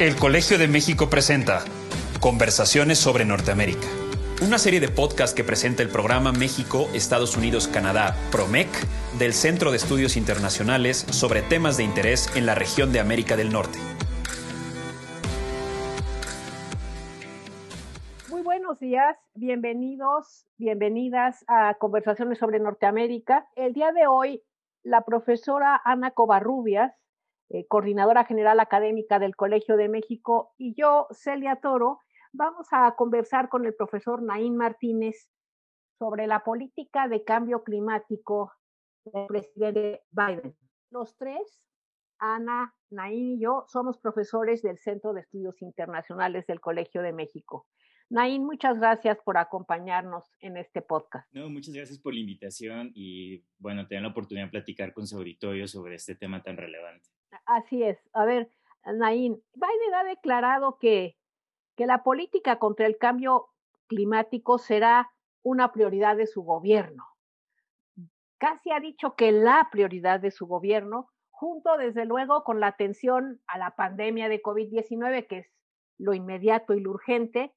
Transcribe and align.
El 0.00 0.16
Colegio 0.16 0.56
de 0.56 0.66
México 0.66 1.10
presenta 1.10 1.62
Conversaciones 2.20 2.98
sobre 2.98 3.26
Norteamérica, 3.26 3.86
una 4.40 4.56
serie 4.56 4.80
de 4.80 4.88
podcasts 4.88 5.34
que 5.36 5.44
presenta 5.44 5.82
el 5.82 5.90
programa 5.90 6.32
México, 6.32 6.88
Estados 6.94 7.36
Unidos, 7.36 7.68
Canadá, 7.68 8.16
PROMEC, 8.32 8.70
del 9.18 9.34
Centro 9.34 9.70
de 9.70 9.76
Estudios 9.76 10.16
Internacionales 10.16 11.04
sobre 11.10 11.42
temas 11.42 11.76
de 11.76 11.84
interés 11.84 12.34
en 12.34 12.46
la 12.46 12.54
región 12.54 12.94
de 12.94 13.00
América 13.00 13.36
del 13.36 13.52
Norte. 13.52 13.78
Muy 18.30 18.40
buenos 18.40 18.80
días, 18.80 19.18
bienvenidos, 19.34 20.46
bienvenidas 20.56 21.44
a 21.46 21.74
Conversaciones 21.74 22.38
sobre 22.38 22.58
Norteamérica. 22.58 23.50
El 23.54 23.74
día 23.74 23.92
de 23.92 24.06
hoy, 24.06 24.42
la 24.82 25.04
profesora 25.04 25.78
Ana 25.84 26.12
Covarrubias 26.12 26.90
eh, 27.50 27.66
coordinadora 27.66 28.24
general 28.24 28.60
académica 28.60 29.18
del 29.18 29.36
Colegio 29.36 29.76
de 29.76 29.88
México, 29.88 30.54
y 30.56 30.74
yo, 30.74 31.08
Celia 31.10 31.56
Toro, 31.56 32.00
vamos 32.32 32.68
a 32.70 32.94
conversar 32.96 33.48
con 33.48 33.66
el 33.66 33.74
profesor 33.74 34.22
Naín 34.22 34.56
Martínez 34.56 35.28
sobre 35.98 36.26
la 36.26 36.44
política 36.44 37.08
de 37.08 37.24
cambio 37.24 37.62
climático 37.64 38.52
del 39.04 39.26
presidente 39.26 40.02
Biden. 40.10 40.56
Los 40.90 41.16
tres, 41.16 41.60
Ana, 42.18 42.74
Naín 42.90 43.32
y 43.32 43.40
yo, 43.40 43.64
somos 43.66 43.98
profesores 43.98 44.62
del 44.62 44.78
Centro 44.78 45.12
de 45.12 45.22
Estudios 45.22 45.60
Internacionales 45.60 46.46
del 46.46 46.60
Colegio 46.60 47.02
de 47.02 47.12
México. 47.12 47.66
Naín, 48.10 48.44
muchas 48.44 48.78
gracias 48.78 49.18
por 49.24 49.38
acompañarnos 49.38 50.24
en 50.40 50.56
este 50.56 50.82
podcast. 50.82 51.32
No, 51.32 51.48
muchas 51.48 51.74
gracias 51.74 51.98
por 51.98 52.12
la 52.12 52.20
invitación 52.20 52.90
y 52.94 53.44
bueno, 53.58 53.86
tener 53.86 54.02
la 54.02 54.10
oportunidad 54.10 54.46
de 54.46 54.50
platicar 54.50 54.92
con 54.92 55.06
su 55.06 55.16
auditorio 55.16 55.68
sobre 55.68 55.94
este 55.94 56.16
tema 56.16 56.42
tan 56.42 56.56
relevante. 56.56 57.08
Así 57.46 57.82
es. 57.82 57.98
A 58.12 58.24
ver, 58.24 58.50
Naín, 58.84 59.42
Biden 59.54 59.94
ha 59.94 60.04
declarado 60.04 60.78
que, 60.78 61.16
que 61.76 61.86
la 61.86 62.02
política 62.02 62.58
contra 62.58 62.86
el 62.86 62.98
cambio 62.98 63.48
climático 63.86 64.58
será 64.58 65.10
una 65.42 65.72
prioridad 65.72 66.16
de 66.16 66.26
su 66.26 66.42
gobierno. 66.42 67.04
Casi 68.38 68.70
ha 68.70 68.80
dicho 68.80 69.16
que 69.16 69.32
la 69.32 69.68
prioridad 69.70 70.20
de 70.20 70.30
su 70.30 70.46
gobierno, 70.46 71.10
junto 71.30 71.76
desde 71.76 72.06
luego 72.06 72.42
con 72.44 72.60
la 72.60 72.68
atención 72.68 73.40
a 73.46 73.58
la 73.58 73.76
pandemia 73.76 74.28
de 74.28 74.42
COVID-19, 74.42 75.26
que 75.26 75.38
es 75.38 75.52
lo 75.98 76.14
inmediato 76.14 76.74
y 76.74 76.80
lo 76.80 76.90
urgente, 76.90 77.54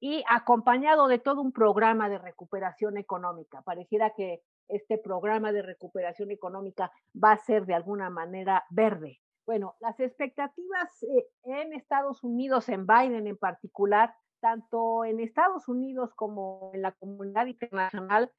y 0.00 0.24
acompañado 0.28 1.08
de 1.08 1.18
todo 1.18 1.40
un 1.40 1.52
programa 1.52 2.08
de 2.08 2.18
recuperación 2.18 2.96
económica. 2.96 3.62
Pareciera 3.62 4.14
que 4.14 4.42
este 4.68 4.98
programa 4.98 5.52
de 5.52 5.62
recuperación 5.62 6.30
económica 6.30 6.90
va 7.14 7.32
a 7.32 7.38
ser 7.38 7.66
de 7.66 7.74
alguna 7.74 8.10
manera 8.10 8.64
verde. 8.70 9.20
Bueno, 9.46 9.76
las 9.80 9.98
expectativas 10.00 11.02
eh, 11.04 11.28
en 11.44 11.72
Estados 11.72 12.24
Unidos, 12.24 12.68
en 12.68 12.86
Biden 12.86 13.26
en 13.26 13.36
particular, 13.36 14.14
tanto 14.40 15.04
en 15.04 15.20
Estados 15.20 15.68
Unidos 15.68 16.12
como 16.14 16.72
en 16.74 16.82
la 16.82 16.92
comunidad 16.92 17.46
internacional, 17.46 18.32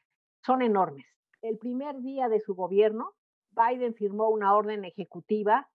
son 0.45 0.61
enormes. 0.61 1.05
El 1.41 1.57
primer 1.57 2.01
día 2.01 2.27
de 2.29 2.41
su 2.41 2.55
gobierno, 2.55 3.13
Biden 3.51 3.95
firmó 3.95 4.29
una 4.29 4.55
orden 4.55 4.85
ejecutiva 4.85 5.69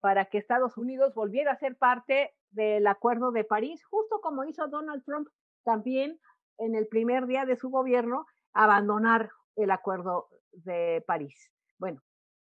para 0.00 0.26
que 0.26 0.38
Estados 0.38 0.76
Unidos 0.76 1.14
volviera 1.14 1.52
a 1.52 1.58
ser 1.58 1.76
parte 1.76 2.34
del 2.50 2.86
Acuerdo 2.86 3.32
de 3.32 3.44
París, 3.44 3.84
justo 3.86 4.20
como 4.20 4.44
hizo 4.44 4.68
Donald 4.68 5.02
Trump 5.04 5.28
también 5.64 6.20
en 6.58 6.74
el 6.74 6.86
primer 6.86 7.26
día 7.26 7.46
de 7.46 7.56
su 7.56 7.70
gobierno, 7.70 8.26
abandonar 8.52 9.30
el 9.56 9.70
Acuerdo 9.70 10.28
de 10.52 11.02
París. 11.06 11.50
Bueno, 11.78 12.02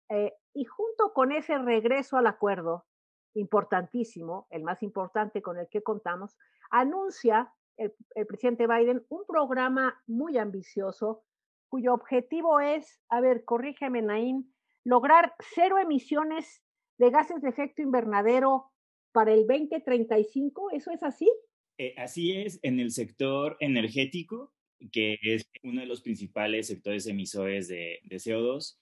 eh, 0.09 0.33
y 0.55 0.65
junto 0.65 1.13
con 1.13 1.33
ese 1.33 1.59
regreso 1.59 2.17
al 2.17 2.27
acuerdo 2.27 2.87
importantísimo, 3.35 4.47
el 4.51 4.63
más 4.63 4.83
importante 4.83 5.43
con 5.43 5.59
el 5.59 5.69
que 5.69 5.83
contamos, 5.83 6.37
anuncia 6.71 7.53
el, 7.77 7.95
presidente 8.27 8.67
Biden 8.67 9.05
un 9.09 9.25
programa 9.27 10.03
muy 10.07 10.37
ambicioso 10.39 11.23
cuyo 11.69 11.95
objetivo 11.95 12.61
es, 12.61 13.01
a 13.09 13.21
ver, 13.21 13.45
corrígeme, 13.45 14.03
Naín, 14.03 14.53
lograr 14.85 15.35
cero 15.55 15.79
emisiones 15.79 16.63
de 16.99 17.11
gases 17.11 17.43
de 17.43 17.51
efecto 17.51 17.83
invernadero 17.83 18.73
para 19.13 19.33
el 19.33 19.47
2035. 19.47 20.71
¿Eso 20.73 20.91
es 20.91 21.03
así? 21.03 21.31
Eh, 21.77 21.95
así 21.99 22.33
es, 22.33 22.59
en 22.63 22.81
el 22.81 22.91
sector 22.91 23.57
energético, 23.61 24.53
que 24.93 25.19
es 25.23 25.49
uno 25.63 25.81
de 25.81 25.87
los 25.87 26.03
principales 26.03 26.67
sectores 26.67 27.07
emisores 27.07 27.69
de, 27.69 28.01
de 28.05 28.17
CO2 28.17 28.77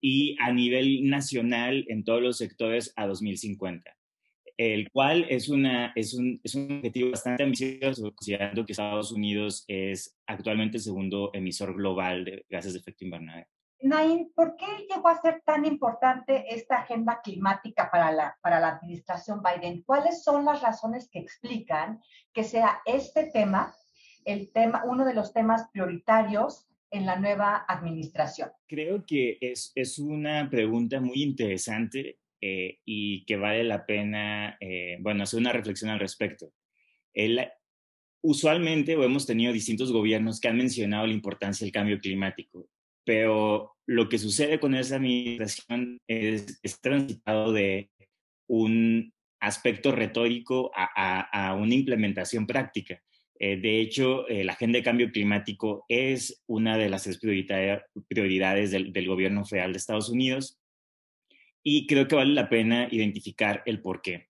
y 0.00 0.36
a 0.40 0.52
nivel 0.52 1.08
nacional 1.08 1.84
en 1.88 2.04
todos 2.04 2.20
los 2.20 2.36
sectores 2.36 2.92
a 2.96 3.06
2050, 3.06 3.96
el 4.56 4.90
cual 4.90 5.26
es, 5.28 5.48
una, 5.48 5.92
es, 5.94 6.14
un, 6.14 6.40
es 6.42 6.54
un 6.54 6.78
objetivo 6.78 7.10
bastante 7.10 7.44
ambicioso, 7.44 8.12
considerando 8.14 8.66
que 8.66 8.72
Estados 8.72 9.12
Unidos 9.12 9.64
es 9.68 10.16
actualmente 10.26 10.78
el 10.78 10.82
segundo 10.82 11.30
emisor 11.32 11.74
global 11.74 12.24
de 12.24 12.44
gases 12.48 12.72
de 12.72 12.80
efecto 12.80 13.04
invernadero. 13.04 13.48
Nain, 13.82 14.32
¿por 14.34 14.56
qué 14.56 14.66
llegó 14.88 15.08
a 15.08 15.20
ser 15.20 15.42
tan 15.44 15.64
importante 15.64 16.54
esta 16.54 16.82
agenda 16.82 17.20
climática 17.20 17.90
para 17.90 18.12
la, 18.12 18.36
para 18.40 18.60
la 18.60 18.68
administración 18.76 19.42
Biden? 19.42 19.82
¿Cuáles 19.82 20.22
son 20.22 20.44
las 20.44 20.62
razones 20.62 21.08
que 21.10 21.18
explican 21.18 22.00
que 22.32 22.44
sea 22.44 22.80
este 22.86 23.30
tema, 23.32 23.74
el 24.24 24.50
tema, 24.52 24.82
uno 24.84 25.04
de 25.04 25.14
los 25.14 25.32
temas 25.32 25.68
prioritarios 25.72 26.66
en 26.90 27.06
la 27.06 27.18
nueva 27.18 27.64
administración? 27.68 28.50
Creo 28.68 29.04
que 29.06 29.38
es, 29.40 29.72
es 29.74 29.98
una 29.98 30.48
pregunta 30.50 31.00
muy 31.00 31.22
interesante 31.22 32.18
eh, 32.40 32.78
y 32.84 33.24
que 33.24 33.36
vale 33.36 33.64
la 33.64 33.86
pena, 33.86 34.56
eh, 34.60 34.98
bueno, 35.00 35.22
hacer 35.22 35.40
una 35.40 35.52
reflexión 35.52 35.90
al 35.90 36.00
respecto. 36.00 36.52
Usualmente 38.24 38.92
hemos 38.92 39.26
tenido 39.26 39.52
distintos 39.52 39.92
gobiernos 39.92 40.38
que 40.38 40.48
han 40.48 40.56
mencionado 40.56 41.06
la 41.06 41.12
importancia 41.12 41.64
del 41.64 41.72
cambio 41.72 41.98
climático, 41.98 42.68
pero 43.04 43.76
lo 43.86 44.08
que 44.08 44.18
sucede 44.18 44.60
con 44.60 44.76
esa 44.76 44.96
administración 44.96 46.00
es, 46.06 46.60
es 46.62 46.80
transitado 46.80 47.52
de 47.52 47.90
un 48.48 49.12
aspecto 49.40 49.90
retórico 49.90 50.70
a, 50.74 51.48
a 51.50 51.54
una 51.54 51.74
implementación 51.74 52.46
práctica. 52.46 53.02
Eh, 53.44 53.56
de 53.56 53.80
hecho, 53.80 54.28
eh, 54.28 54.44
la 54.44 54.52
agenda 54.52 54.78
de 54.78 54.84
cambio 54.84 55.10
climático 55.10 55.84
es 55.88 56.44
una 56.46 56.78
de 56.78 56.88
las 56.88 57.08
prioridades 57.18 58.70
del, 58.70 59.08
gobierno 59.08 59.44
federal 59.44 59.72
de 59.72 59.78
Estados 59.78 60.08
Unidos 60.08 60.60
y 61.60 61.88
creo 61.88 62.06
que 62.06 62.14
vale 62.14 62.34
la 62.34 62.48
pena 62.48 62.86
identificar 62.88 63.64
el 63.66 63.82
por 63.82 64.00
qué. 64.00 64.28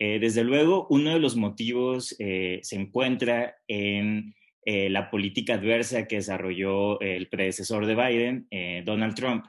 Eh, 0.00 0.18
desde 0.18 0.42
luego, 0.42 0.88
uno 0.90 1.12
de 1.12 1.20
los 1.20 1.36
motivos 1.36 2.16
se 2.18 2.60
encuentra 2.72 3.54
en 3.68 4.34
la 4.66 5.08
política 5.08 5.54
adversa 5.54 6.08
que 6.08 6.16
desarrolló 6.16 7.00
el 7.00 7.28
predecesor 7.28 7.86
de 7.86 7.94
Biden, 7.94 8.48
Donald 8.84 9.14
Trump. 9.14 9.46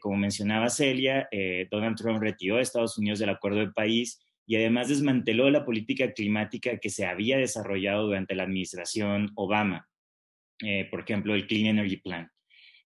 como 0.00 0.16
mencionaba 0.16 0.70
Celia, 0.70 1.28
Donald 1.70 1.96
Trump 1.96 2.20
retiró 2.20 2.56
a 2.56 2.62
Estados 2.62 2.98
Unidos 2.98 3.18
del 3.20 3.30
Acuerdo 3.30 3.60
de 3.60 3.70
París 3.70 4.18
y 4.50 4.56
además 4.56 4.88
desmanteló 4.88 5.48
la 5.48 5.64
política 5.64 6.12
climática 6.12 6.78
que 6.78 6.90
se 6.90 7.06
había 7.06 7.38
desarrollado 7.38 8.06
durante 8.06 8.34
la 8.34 8.42
administración 8.42 9.30
Obama, 9.36 9.88
eh, 10.64 10.88
por 10.90 11.02
ejemplo, 11.02 11.36
el 11.36 11.46
Clean 11.46 11.66
Energy 11.66 11.98
Plan. 11.98 12.28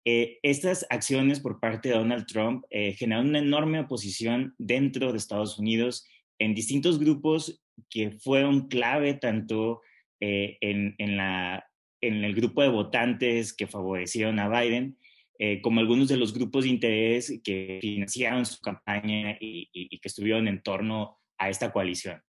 Eh, 0.03 0.39
estas 0.41 0.83
acciones 0.89 1.39
por 1.39 1.59
parte 1.59 1.89
de 1.89 1.95
Donald 1.95 2.25
Trump 2.25 2.65
eh, 2.71 2.93
generaron 2.93 3.29
una 3.29 3.37
enorme 3.37 3.79
oposición 3.81 4.55
dentro 4.57 5.11
de 5.11 5.19
Estados 5.19 5.59
Unidos 5.59 6.07
en 6.39 6.55
distintos 6.55 6.97
grupos 6.97 7.63
que 7.87 8.09
fueron 8.09 8.67
clave 8.67 9.13
tanto 9.13 9.81
en, 10.19 10.95
el 12.01 12.33
grupo 12.33 12.63
de 12.63 12.69
votantes 12.69 13.53
que 13.53 13.67
favorecieron 13.67 14.39
a 14.39 14.49
Biden, 14.49 14.97
como 15.61 15.81
algunos 15.81 16.07
de 16.07 16.17
los 16.17 16.33
grupos 16.33 16.63
de 16.63 16.71
interés 16.71 17.41
que 17.43 17.77
financiaron 17.79 18.43
su 18.43 18.59
campaña 18.59 19.37
y, 19.39 19.69
y 19.71 19.99
que 19.99 20.07
estuvieron 20.07 20.47
en 20.47 20.63
torno 20.63 21.19
a 21.43 21.49
esta 21.49 21.71
coalición. 21.71 22.21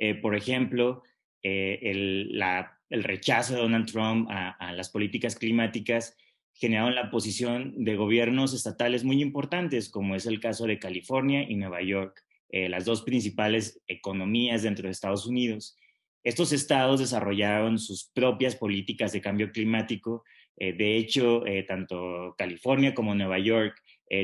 Eh, 0.00 0.14
por 0.14 0.34
ejemplo, 0.34 1.02
eh, 1.42 1.78
el, 1.82 3.02
rechazo 3.02 3.54
de 3.54 3.60
Donald 3.60 3.86
Trump 3.86 4.28
a, 4.30 4.72
las 4.72 4.88
políticas 4.88 5.36
climáticas 5.36 6.16
generaron 6.54 6.94
la 6.94 7.10
posición 7.10 7.84
de 7.84 7.94
gobiernos 7.94 8.52
estatales 8.52 9.04
muy 9.04 9.22
importantes, 9.22 9.88
como 9.88 10.16
es 10.16 10.26
el 10.26 10.40
caso 10.40 10.66
de 10.66 10.78
California 10.78 11.48
y 11.48 11.54
Nueva 11.54 11.82
York, 11.82 12.20
eh, 12.50 12.68
las 12.68 12.84
dos 12.84 13.02
principales 13.02 13.80
economías 13.86 14.62
dentro 14.62 14.86
de 14.86 14.92
Estados 14.92 15.26
Unidos. 15.26 15.76
Estos 16.24 16.52
estados 16.52 16.98
desarrollaron 17.00 17.78
sus 17.78 18.10
propias 18.12 18.56
políticas 18.56 19.12
de 19.12 19.20
cambio 19.20 19.52
climático. 19.52 20.24
de 20.56 20.98
hecho, 20.98 21.42
tanto 21.66 22.34
California 22.36 22.92
como 22.92 23.14
Nueva 23.14 23.38
York 23.38 23.80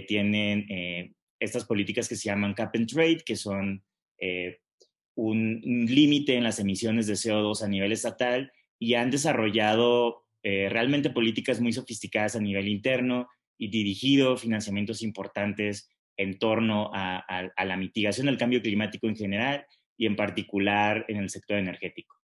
tienen 0.06 0.67
estas 1.47 1.65
políticas 1.65 2.09
que 2.09 2.17
se 2.17 2.29
llaman 2.29 2.55
cap 2.55 2.75
and 2.75 2.89
trade, 2.89 3.23
que 3.25 3.37
son 3.37 3.83
eh, 4.19 4.59
un, 5.15 5.61
límite 5.89 6.37
en 6.37 6.45
las 6.45 6.59
emisiones 6.59 7.07
de 7.07 7.15
CO2 7.15 7.63
a 7.63 7.69
nivel 7.69 7.93
estatal 7.93 8.53
y 8.79 8.95
han 8.95 9.11
desarrollado 9.11 10.25
eh, 10.43 10.69
realmente 10.69 11.11
políticas 11.11 11.61
muy 11.61 11.73
sofisticadas 11.73 12.37
a 12.37 12.41
nivel 12.41 12.69
interno 12.69 13.29
y 13.59 13.69
dirigido 13.69 14.37
financiamientos 14.37 15.03
importantes 15.03 15.91
en 16.17 16.39
torno 16.39 16.91
a, 16.95 17.25
la 17.65 17.77
mitigación 17.77 18.27
del 18.27 18.39
cambio 18.39 18.63
climático 18.63 19.07
en 19.07 19.17
general 19.17 19.67
y 19.97 20.07
en 20.07 20.17
particular 20.17 21.05
en 21.09 21.19
el 21.19 21.31
sector 21.31 21.59
energético. 21.59 22.15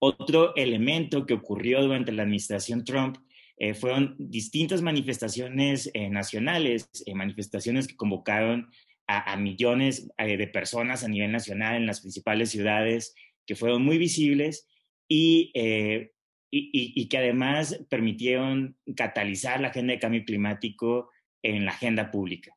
Otro 0.00 0.54
elemento 0.54 1.26
que 1.26 1.34
ocurrió 1.34 1.82
durante 1.82 2.12
la 2.12 2.22
administración 2.22 2.84
Trump 2.84 3.16
eh, 3.60 3.74
fueron 3.74 4.14
distintas 4.18 4.82
manifestaciones 4.82 5.90
eh, 5.92 6.08
nacionales, 6.10 6.88
eh, 7.06 7.14
manifestaciones 7.14 7.88
que 7.88 7.96
convocaron 7.96 8.70
a, 9.08 9.36
millones 9.38 10.06
de 10.18 10.46
personas 10.48 11.02
a 11.02 11.08
nivel 11.08 11.32
nacional 11.32 11.76
en 11.76 11.86
las 11.86 12.02
principales 12.02 12.50
ciudades, 12.50 13.14
que 13.46 13.56
fueron 13.56 13.82
muy 13.82 13.96
visibles 13.96 14.68
y, 15.08 15.50
que 15.50 17.16
además 17.16 17.82
permitieron 17.88 18.76
catalizar 18.94 19.62
la 19.62 19.68
agenda 19.68 19.94
de 19.94 19.98
cambio 19.98 20.24
climático 20.26 21.10
en 21.42 21.64
la 21.64 21.70
agenda 21.70 22.10
pública. 22.10 22.54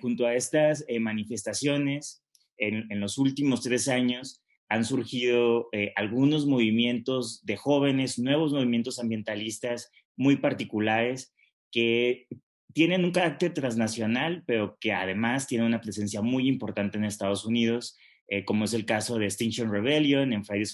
junto 0.00 0.24
a 0.24 0.34
estas 0.34 0.86
manifestaciones, 0.98 2.24
en 2.56 2.98
los 2.98 3.18
últimos 3.18 3.60
tres 3.60 3.88
años, 3.88 4.41
han 4.72 4.86
surgido 4.86 5.68
eh, 5.72 5.92
algunos 5.96 6.46
movimientos 6.46 7.44
de 7.44 7.58
jóvenes, 7.58 8.18
nuevos 8.18 8.54
movimientos 8.54 8.98
ambientalistas 8.98 9.90
muy 10.16 10.36
particulares 10.36 11.34
que 11.70 12.26
tienen 12.72 13.04
un 13.04 13.10
carácter 13.10 13.52
transnacional, 13.52 14.44
pero 14.46 14.78
que 14.80 14.94
además 14.94 15.46
tienen 15.46 15.66
una 15.66 15.82
presencia 15.82 16.22
muy 16.22 16.48
importante 16.48 16.96
en 16.96 17.04
Estados 17.04 17.44
Unidos, 17.44 17.98
eh, 18.28 18.46
como 18.46 18.64
es 18.64 18.72
el 18.72 18.86
caso 18.86 19.18
de 19.18 19.26
Extinction 19.26 19.70
Rebellion 19.70 20.32
en 20.32 20.42
Fridays 20.42 20.72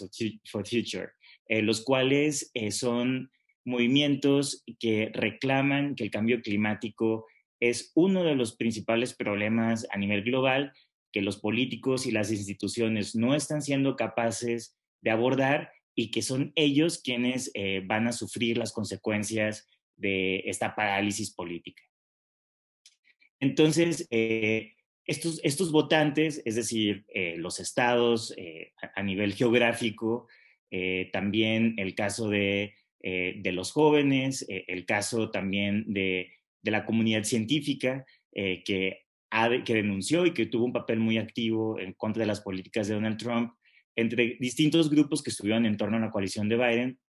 for 0.48 0.64
Future, 0.64 1.08
eh, 1.48 1.62
los 1.62 1.82
cuales 1.82 2.52
son 2.70 3.32
movimientos 3.64 4.62
que 4.78 5.10
reclaman 5.12 5.96
que 5.96 6.04
el 6.04 6.12
cambio 6.12 6.40
climático 6.40 7.26
es 7.58 7.90
uno 7.96 8.22
de 8.22 8.36
los 8.36 8.54
principales 8.54 9.12
problemas 9.12 9.88
a 9.90 9.98
nivel 9.98 10.22
global 10.22 10.72
que 11.12 11.22
los 11.22 11.38
políticos 11.38 12.06
y 12.06 12.10
las 12.10 12.30
instituciones 12.30 13.14
no 13.14 13.34
están 13.34 13.62
siendo 13.62 13.96
capaces 13.96 14.76
de 15.00 15.10
abordar 15.10 15.72
y 15.94 16.10
que 16.10 16.22
son 16.22 16.52
ellos 16.54 17.00
quienes 17.02 17.50
eh, 17.54 17.82
van 17.84 18.06
a 18.06 18.12
sufrir 18.12 18.56
las 18.56 18.72
consecuencias 18.72 19.68
de 19.96 20.44
esta 20.46 20.76
parálisis 20.76 21.34
política. 21.34 21.82
Entonces, 23.40 24.06
eh, 24.10 24.74
estos, 25.06 25.40
estos 25.42 25.72
votantes, 25.72 26.42
es 26.44 26.54
decir, 26.54 27.04
eh, 27.08 27.36
los 27.38 27.58
estados 27.58 28.34
a, 28.94 29.02
nivel 29.02 29.34
geográfico, 29.34 30.28
también 31.12 31.74
el 31.78 31.94
caso 31.94 32.28
de, 32.28 32.74
de 33.00 33.52
los 33.52 33.72
jóvenes, 33.72 34.44
el 34.48 34.84
caso 34.84 35.30
también 35.30 35.84
de, 35.88 36.30
de, 36.62 36.70
la 36.70 36.84
comunidad 36.84 37.24
científica, 37.24 38.04
que 38.32 39.07
que 39.64 39.74
denunció 39.74 40.26
y 40.26 40.32
que 40.32 40.46
tuvo 40.46 40.64
un 40.64 40.72
papel 40.72 41.00
muy 41.00 41.18
activo 41.18 41.78
en 41.78 41.92
contra 41.92 42.22
de 42.22 42.26
las 42.26 42.40
políticas 42.40 42.88
de 42.88 42.94
Donald 42.94 43.18
Trump, 43.18 43.52
entre 43.96 44.36
distintos 44.40 44.90
grupos 44.90 45.22
que 45.22 45.30
estuvieron 45.30 45.66
en 45.66 45.76
torno 45.76 45.96
a 45.96 46.00
la 46.00 46.10
coalición 46.10 46.48
de 46.48 46.56
Biden, 46.56 47.00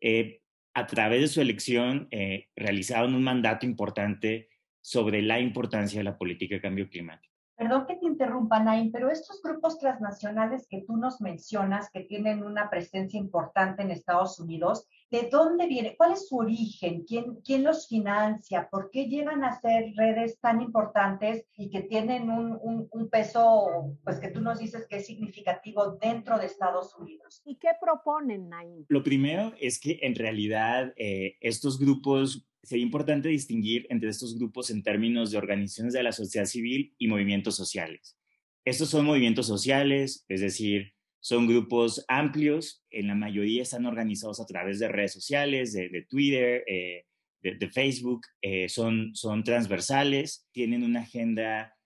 eh, 0.00 0.40
a 0.74 0.86
través 0.86 1.20
de 1.20 1.28
su 1.28 1.40
elección 1.40 2.08
eh, 2.10 2.48
realizaron 2.56 3.14
un 3.14 3.22
mandato 3.22 3.66
importante 3.66 4.48
sobre 4.80 5.22
la 5.22 5.38
importancia 5.38 6.00
de 6.00 6.04
la 6.04 6.16
política 6.16 6.56
de 6.56 6.60
cambio 6.60 6.88
climático. 6.88 7.31
Perdón 7.56 7.86
que 7.86 7.96
te 7.96 8.06
interrumpa, 8.06 8.60
Naim, 8.60 8.90
pero 8.90 9.10
estos 9.10 9.42
grupos 9.42 9.78
transnacionales 9.78 10.66
que 10.68 10.82
tú 10.86 10.96
nos 10.96 11.20
mencionas, 11.20 11.90
que 11.90 12.00
tienen 12.00 12.42
una 12.42 12.70
presencia 12.70 13.18
importante 13.18 13.82
en 13.82 13.90
Estados 13.90 14.40
Unidos, 14.40 14.88
¿de 15.10 15.28
dónde 15.30 15.66
viene? 15.66 15.94
¿Cuál 15.96 16.12
es 16.12 16.28
su 16.28 16.38
origen? 16.38 17.04
¿Quién, 17.06 17.36
quién 17.44 17.62
los 17.62 17.86
financia? 17.86 18.68
¿Por 18.70 18.90
qué 18.90 19.06
llegan 19.06 19.44
a 19.44 19.60
ser 19.60 19.92
redes 19.96 20.40
tan 20.40 20.62
importantes 20.62 21.44
y 21.56 21.70
que 21.70 21.82
tienen 21.82 22.30
un, 22.30 22.88
un, 22.90 23.10
peso, 23.10 23.96
pues 24.02 24.18
que 24.18 24.28
tú 24.28 24.40
nos 24.40 24.58
dices 24.58 24.86
que 24.88 24.96
es 24.96 25.06
significativo 25.06 25.98
dentro 26.00 26.38
de 26.38 26.46
Estados 26.46 26.96
Unidos? 26.96 27.42
¿Y 27.44 27.56
qué 27.56 27.68
proponen, 27.78 28.48
Naim? 28.48 28.86
Lo 28.88 29.02
primero 29.02 29.52
es 29.60 29.78
que 29.78 29.98
en 30.02 30.14
realidad 30.14 30.94
eh, 30.96 31.36
estos 31.40 31.78
grupos 31.78 32.46
sería 32.62 32.84
importante 32.84 33.28
distinguir 33.28 33.86
entre 33.90 34.08
estos 34.08 34.38
grupos 34.38 34.70
en 34.70 34.82
términos 34.82 35.30
de 35.30 35.38
organizaciones 35.38 35.94
de 35.94 36.02
la 36.02 36.12
sociedad 36.12 36.46
civil 36.46 36.94
y 36.98 37.08
movimientos 37.08 37.56
sociales. 37.56 38.16
Estos 38.64 38.90
son 38.90 39.06
movimientos 39.06 39.46
sociales, 39.46 40.24
es 40.28 40.40
decir, 40.40 40.92
son 41.20 41.46
grupos 41.46 42.04
amplios, 42.08 42.84
en 42.90 43.08
la 43.08 43.14
mayoría 43.14 43.62
están 43.62 43.86
organizados 43.86 44.40
a 44.40 44.46
través 44.46 44.78
de 44.78 44.88
redes 44.88 45.12
sociales, 45.12 45.72
de, 45.72 46.06
Twitter, 46.08 46.64
eh, 46.66 47.04
de, 47.42 47.70
Facebook, 47.70 48.22
eh, 48.40 48.68
son, 48.68 49.14
son 49.14 49.42
transversales, 49.42 50.46
tienen 50.52 50.82
una 50.84 51.00
agenda 51.00 51.76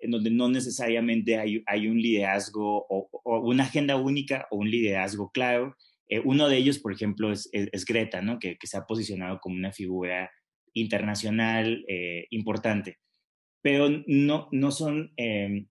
en 0.00 0.10
donde 0.10 0.30
no 0.30 0.48
necesariamente 0.48 1.38
hay, 1.38 1.62
hay 1.66 1.88
un 1.88 2.00
liderazgo 2.00 2.86
o, 2.88 3.08
o, 3.10 3.40
una 3.40 3.64
agenda 3.64 3.96
única 3.96 4.46
o 4.50 4.56
un 4.56 4.70
liderazgo 4.70 5.30
claro, 5.30 5.76
eh, 6.08 6.20
uno 6.24 6.48
de 6.48 6.56
ellos, 6.56 6.78
por 6.78 6.92
ejemplo, 6.92 7.32
es, 7.32 7.50
Greta, 7.86 8.22
¿no? 8.22 8.38
que, 8.38 8.56
se 8.62 8.76
ha 8.76 8.86
posicionado 8.86 9.38
como 9.40 9.56
una 9.56 9.72
figura 9.72 10.30
internacional 10.74 11.84
eh, 11.88 12.26
importante. 12.30 12.98
Pero 13.62 13.88
no, 14.06 14.48
no 14.52 14.70
son, 14.70 15.12
em, 15.16 15.68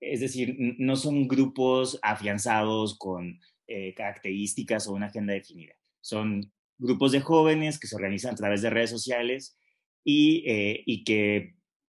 es 0.00 0.20
decir, 0.20 0.56
no 0.78 0.96
son 0.96 1.28
grupos 1.28 1.98
afianzados 2.02 2.98
con 2.98 3.38
eh, 3.66 3.94
características 3.94 4.88
o 4.88 4.94
una 4.94 5.06
agenda 5.06 5.34
definida. 5.34 5.74
Son 6.00 6.52
grupos 6.78 7.12
de 7.12 7.20
jóvenes 7.20 7.78
que 7.78 7.86
se 7.86 7.96
organizan 7.96 8.32
a 8.32 8.36
través 8.36 8.62
de 8.62 8.70
redes 8.70 8.90
sociales 8.90 9.58
y, 10.04 10.44
y 10.86 11.04
que 11.04 11.57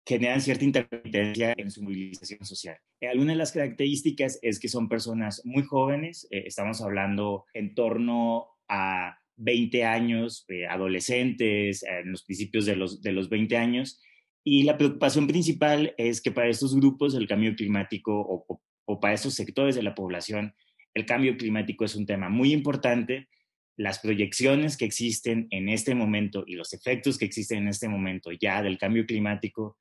generan 0.08 0.40
cierta 0.40 0.64
intermitencia 0.64 1.52
en 1.58 1.70
su 1.70 1.82
movilización 1.82 2.42
social. 2.42 2.78
Eh, 2.98 3.08
alguna 3.08 3.32
de 3.32 3.38
las 3.38 3.52
características 3.52 4.38
es 4.40 4.58
que 4.58 4.68
son 4.68 4.88
personas 4.88 5.42
muy 5.44 5.64
jóvenes, 5.64 6.26
eh, 6.30 6.44
estamos 6.46 6.80
hablando 6.80 7.44
en 7.52 7.74
torno 7.74 8.46
a 8.68 9.18
20 9.36 9.84
años, 9.84 10.46
eh, 10.48 10.66
adolescentes, 10.66 11.82
en 11.82 12.10
los 12.10 12.24
principios 12.24 12.64
de 12.64 12.76
los, 12.76 13.02
de 13.02 13.12
los 13.12 13.28
20 13.28 13.58
años, 13.58 14.00
y 14.42 14.62
la 14.62 14.78
preocupación 14.78 15.26
principal 15.26 15.94
es 15.98 16.22
que 16.22 16.32
para 16.32 16.48
estos 16.48 16.74
grupos 16.74 17.14
el 17.14 17.28
cambio 17.28 17.54
climático 17.54 18.18
o, 18.18 18.62
o 18.86 19.00
para 19.00 19.12
estos 19.12 19.34
sectores 19.34 19.76
de 19.76 19.82
la 19.82 19.94
población, 19.94 20.54
el 20.94 21.04
cambio 21.04 21.36
climático 21.36 21.84
es 21.84 21.94
un 21.94 22.06
tema 22.06 22.30
muy 22.30 22.54
importante. 22.54 23.28
Las 23.76 23.98
proyecciones 23.98 24.78
que 24.78 24.86
existen 24.86 25.48
en 25.50 25.68
este 25.68 25.94
momento 25.94 26.44
y 26.46 26.54
los 26.54 26.72
efectos 26.72 27.18
que 27.18 27.26
existen 27.26 27.58
en 27.58 27.68
este 27.68 27.88
momento 27.88 28.30
ya 28.32 28.62
del 28.62 28.78
cambio 28.78 29.04
climático 29.04 29.76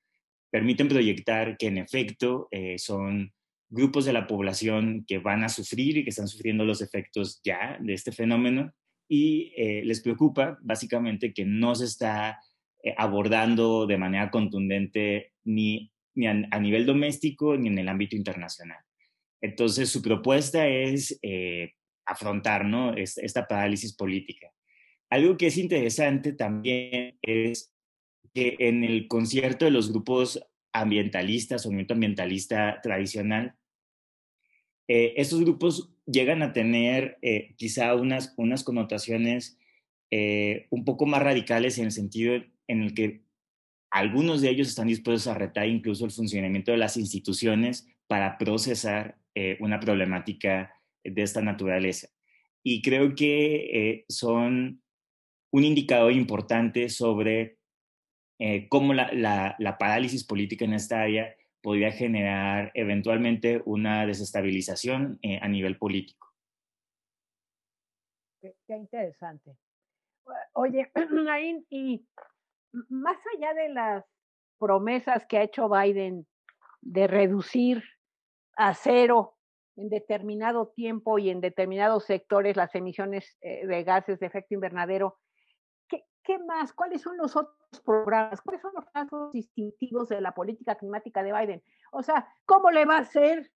permiten 0.50 0.88
proyectar 0.88 1.58
que 1.58 1.68
en 1.68 1.78
efecto 1.78 2.48
eh, 2.52 2.78
son 2.78 3.34
grupos 3.70 4.06
de 4.06 4.14
la 4.14 4.28
población 4.28 5.04
que 5.08 5.20
van 5.20 5.44
a 5.44 5.50
sufrir 5.50 5.98
y 5.98 6.04
que 6.04 6.10
están 6.10 6.28
sufriendo 6.28 6.64
los 6.64 6.82
efectos 6.82 7.42
ya 7.44 7.78
de 7.82 7.94
este 7.94 8.12
fenómeno 8.12 8.74
y 9.10 9.54
eh, 9.58 9.84
les 9.84 10.02
preocupa 10.02 10.58
básicamente 10.62 11.34
que 11.34 11.46
no 11.46 11.76
se 11.76 11.86
está 11.86 12.40
eh, 12.84 12.94
abordando 12.98 13.86
de 13.86 13.98
manera 13.98 14.32
contundente 14.32 15.34
ni, 15.44 15.92
ni 16.16 16.28
a, 16.28 16.60
nivel 16.60 16.86
doméstico 16.86 17.58
ni 17.58 17.68
en 17.68 17.80
el 17.80 17.90
ámbito 17.90 18.16
internacional. 18.16 18.80
Entonces 19.42 19.90
su 19.90 20.02
propuesta 20.02 20.68
es 20.68 21.20
afrontar 22.06 22.66
¿no? 22.66 22.96
esta 22.96 23.48
parálisis 23.48 23.96
política. 23.96 24.52
Algo 25.10 25.38
que 25.38 25.48
es 25.48 25.58
interesante 25.58 26.34
también 26.34 27.18
es 27.22 27.77
que 28.34 28.56
en 28.60 28.84
el 28.84 29.08
concierto 29.08 29.66
de 29.66 29.72
los 29.72 29.92
grupos 29.92 30.42
ambientalistas 30.74 31.66
o 31.66 31.70
movimiento 31.70 31.94
ambientalista 31.94 32.80
tradicional, 32.82 33.56
eh, 34.88 35.14
estos 35.18 35.42
grupos 35.42 35.94
llegan 36.06 36.42
a 36.42 36.54
tener 36.54 37.18
eh, 37.22 37.56
quizá 37.58 37.94
unas, 37.96 38.34
unas 38.38 38.64
connotaciones 38.64 39.60
eh, 40.12 40.68
un 40.70 40.86
poco 40.86 41.06
más 41.06 41.22
radicales 41.22 41.78
en 41.78 41.86
el 41.86 41.92
sentido 41.92 42.42
en 42.68 42.82
el 42.82 42.94
que 42.94 43.24
algunos 43.92 44.42
de 44.42 44.50
ellos 44.50 44.70
están 44.70 44.88
dispuestos 44.88 45.28
a 45.28 45.38
retar 45.38 45.68
incluso 45.68 46.06
el 46.06 46.12
funcionamiento 46.12 46.72
de 46.72 46.78
las 46.78 46.98
instituciones 46.98 47.88
para 48.08 48.38
procesar 48.38 49.18
una 49.60 49.80
problemática 49.80 50.74
de 51.04 51.22
esta 51.22 51.42
naturaleza. 51.42 52.08
Y 52.64 52.82
creo 52.82 53.14
que 53.14 54.04
son 54.10 54.82
un 55.52 55.64
indicador 55.64 56.12
importante 56.12 56.90
sobre 56.90 57.57
eh, 58.40 58.68
cómo 58.70 58.94
la, 58.94 59.78
parálisis 59.80 60.26
política 60.26 60.66
en 60.66 60.74
esta 60.74 61.02
área 61.02 61.36
podría 61.62 61.92
generar 61.92 62.72
eventualmente 62.76 63.62
una 63.66 64.06
desestabilización 64.06 65.20
eh, 65.22 65.40
a 65.42 65.48
nivel 65.48 65.78
político. 65.78 66.28
Qué, 68.42 68.56
interesante. 68.70 69.58
Oye, 70.54 70.92
y 71.70 72.06
más 72.90 73.18
allá 73.36 73.54
de 73.54 73.70
las 73.70 74.06
promesas 74.60 75.26
que 75.26 75.38
ha 75.38 75.44
hecho 75.44 75.70
Biden 75.70 76.28
de 76.82 77.08
reducir 77.08 77.84
a 78.56 78.74
cero 78.74 79.36
en 79.76 79.90
determinado 79.90 80.70
tiempo 80.70 81.20
y 81.20 81.30
en 81.30 81.42
determinados 81.42 82.06
sectores 82.06 82.56
las 82.56 82.74
emisiones 82.76 83.38
eh, 83.42 83.66
de 83.66 83.84
gases 83.84 84.20
de 84.20 84.26
efecto 84.26 84.56
invernadero, 84.56 85.18
¿qué 86.28 86.38
más? 86.40 86.74
¿Cuáles 86.74 87.02
son 87.02 87.16
los 87.16 87.38
otros 87.38 87.82
programas? 87.86 88.42
¿Cuáles 88.42 88.62
son 88.62 88.74
los 88.76 88.84
rasgos 88.94 89.32
distintivos 89.32 90.10
de 90.10 90.20
la 90.20 90.34
política 90.34 90.76
climática 90.76 91.24
de 91.24 91.32
Biden? 91.32 91.64
O 91.94 92.04
sea, 92.04 92.28
¿cómo 92.46 92.70
le 92.70 92.84
va 92.84 92.98
a 92.98 93.02
hacer 93.02 93.50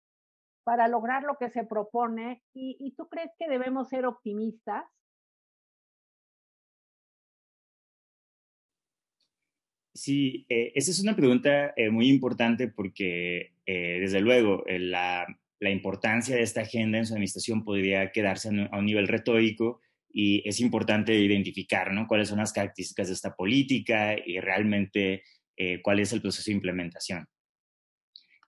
para 0.64 0.87
lograr 0.87 1.22
lo 1.22 1.38
que 1.38 1.48
se 1.48 1.64
propone? 1.64 2.42
¿Y, 2.52 2.94
tú 2.94 3.08
crees 3.08 3.30
que 3.38 3.48
debemos 3.48 3.88
ser 3.88 4.04
optimistas? 4.04 4.84
Sí, 9.94 10.44
eh, 10.50 10.72
esa 10.75 10.90
es 10.90 11.02
una 11.02 11.16
pregunta 11.16 11.72
eh, 11.75 11.88
muy 11.88 12.08
importante 12.08 12.68
porque, 12.68 13.54
eh, 13.64 13.98
desde 14.00 14.20
luego, 14.20 14.62
la, 14.68 15.26
la, 15.58 15.70
importancia 15.70 16.37
de 16.37 16.42
esta 16.42 16.60
agenda 16.60 16.98
en 16.98 17.06
su 17.06 17.14
administración 17.14 17.64
podría 17.64 18.12
quedarse 18.12 18.50
a 18.70 18.78
un 18.78 18.84
nivel 18.84 19.08
retórico 19.08 19.80
y 20.11 20.47
es 20.49 20.61
importante 20.61 21.15
identificar 21.15 21.93
¿no? 21.93 22.07
cuáles 22.07 22.29
son 22.29 22.38
las 22.38 22.53
características 22.53 23.09
de 23.09 23.15
esta 23.15 23.35
política 23.35 24.17
y 24.25 24.41
realmente 24.41 25.23
eh, 25.57 25.81
cuál 25.83 26.00
es 26.00 26.12
el 26.12 26.23
proceso 26.23 26.50
de 26.50 26.57
implementación. 26.57 27.27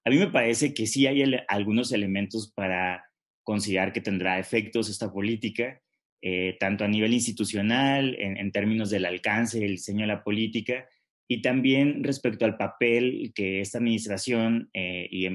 A 0.04 0.10
mí 0.10 0.16
me 0.16 0.28
parece 0.28 0.72
que 0.72 0.86
sí 0.86 1.06
hay 1.06 1.22
algunos 1.48 1.92
elementos 1.92 2.52
para 2.54 3.04
considerar 3.42 3.92
que 3.92 4.00
tendrá 4.00 4.38
efectos 4.38 4.88
esta 4.88 5.12
política, 5.12 5.80
eh, 6.22 6.56
tanto 6.58 6.84
a 6.84 6.88
nivel 6.88 7.12
institucional, 7.12 8.16
en, 8.18 8.52
términos 8.52 8.90
del 8.90 9.04
alcance 9.04 9.64
el 9.64 9.72
diseño 9.72 10.02
de 10.02 10.06
la 10.06 10.22
política, 10.22 10.88
y 11.28 11.42
también 11.42 12.02
respecto 12.02 12.44
al 12.44 12.56
papel 12.56 13.32
que 13.34 13.60
esta 13.60 13.78
administración 13.78 14.70
eh, 14.72 15.06
y 15.10 15.28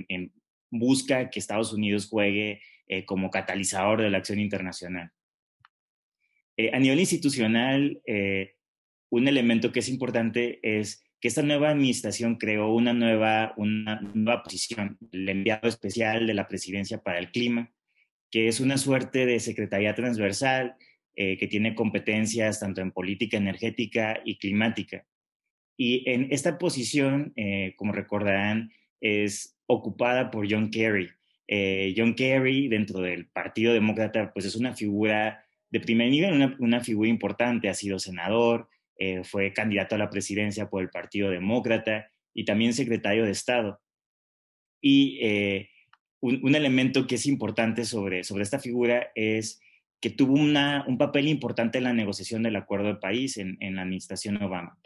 busca 0.72 1.30
que 1.30 1.40
Estados 1.40 1.72
Unidos 1.74 2.08
juegue 2.10 2.62
como 3.06 3.32
catalizador 3.32 4.02
de 4.02 4.12
la 4.12 4.20
acción 4.20 4.40
internacional. 4.40 5.12
Eh, 6.58 6.72
a 6.74 6.80
nivel 6.80 7.00
institucional, 7.00 8.02
eh, 8.06 8.56
un 9.10 9.28
elemento 9.28 9.72
que 9.72 9.80
es 9.80 9.90
importante 9.90 10.60
es 10.62 11.04
que 11.20 11.28
esta 11.28 11.42
nueva 11.42 11.70
administración 11.70 12.36
creó 12.36 12.74
una 12.74 12.94
nueva, 12.94 13.54
una 13.58 14.00
nueva 14.14 14.44
posición, 14.44 14.98
el 15.12 15.28
enviado 15.28 15.68
especial 15.68 16.28
de 16.28 16.34
la 16.34 16.48
Presidencia 16.48 17.02
para 17.02 17.20
el 17.20 17.32
Clima, 17.32 17.72
que 18.32 18.48
es 18.48 18.60
una 18.60 18.78
suerte 18.78 19.26
de 19.26 19.40
secretaría 19.40 19.96
transversal 19.96 20.76
eh, 21.16 21.38
que 21.38 21.48
tiene 21.48 21.76
competencias 21.76 22.60
tanto 22.60 22.82
en 22.82 22.92
política 22.92 23.38
energética 23.38 24.22
y 24.24 24.38
climática. 24.38 25.06
Y 25.78 26.10
en 26.10 26.32
esta 26.32 26.58
posición, 26.58 27.34
como 27.76 27.92
recordarán, 27.92 28.72
es 29.02 29.58
ocupada 29.66 30.32
por 30.32 30.50
John 30.50 30.72
Kerry. 30.72 31.10
John 31.98 32.16
Kerry, 32.16 32.70
dentro 32.70 33.02
del 33.02 33.28
Partido 33.28 33.74
Demócrata, 33.74 34.32
pues 34.32 34.46
es 34.46 34.56
una 34.56 34.74
figura 34.74 35.45
de 35.76 35.82
primer 35.82 36.10
nivel, 36.10 36.56
una, 36.58 36.80
figura 36.80 37.10
importante, 37.10 37.68
ha 37.68 37.74
sido 37.74 38.00
senador, 38.00 38.70
eh, 38.98 39.26
fue 39.26 39.52
candidato 39.52 39.96
a 39.96 39.98
la 39.98 40.10
presidencia 40.10 40.70
por 40.70 40.82
el 40.82 40.90
Partido 40.90 41.30
Demócrata 41.30 42.10
y 42.34 42.46
también 42.46 42.72
secretario 42.72 43.26
de 43.26 43.32
Estado. 43.32 43.82
Y 44.82 45.20
eh, 45.22 45.70
un, 46.22 46.56
elemento 46.56 47.08
que 47.08 47.16
es 47.16 47.26
importante 47.26 47.84
sobre, 47.84 48.24
sobre 48.24 48.44
esta 48.44 48.58
figura 48.58 49.12
es 49.16 49.60
que 50.00 50.10
tuvo 50.10 50.36
una, 50.36 50.86
un 50.88 50.98
papel 50.98 51.28
importante 51.28 51.80
en 51.80 51.84
la 51.84 51.94
negociación 51.94 52.44
del 52.44 52.56
acuerdo 52.56 52.88
de 52.88 52.96
país 52.96 53.36
en, 53.36 53.58
en 53.60 53.76
la 53.76 53.82
administración 53.82 54.42
Obama. 54.42 54.80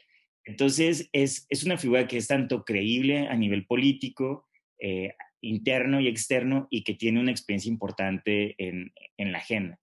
Entonces, 0.44 1.08
es, 1.14 1.46
es, 1.52 1.64
una 1.66 1.78
figura 1.78 2.08
que 2.08 2.18
es 2.18 2.26
tanto 2.26 2.66
creíble 2.66 3.28
a 3.28 3.36
nivel 3.36 3.68
político, 3.68 4.48
eh, 4.80 5.14
interno 5.40 6.00
y 6.00 6.08
externo, 6.08 6.68
y 6.72 6.84
que 6.84 6.96
tiene 6.96 7.20
una 7.20 7.30
experiencia 7.30 7.70
importante 7.70 8.56
en, 8.58 8.92
en 9.18 9.32
la 9.32 9.38
agenda. 9.38 9.80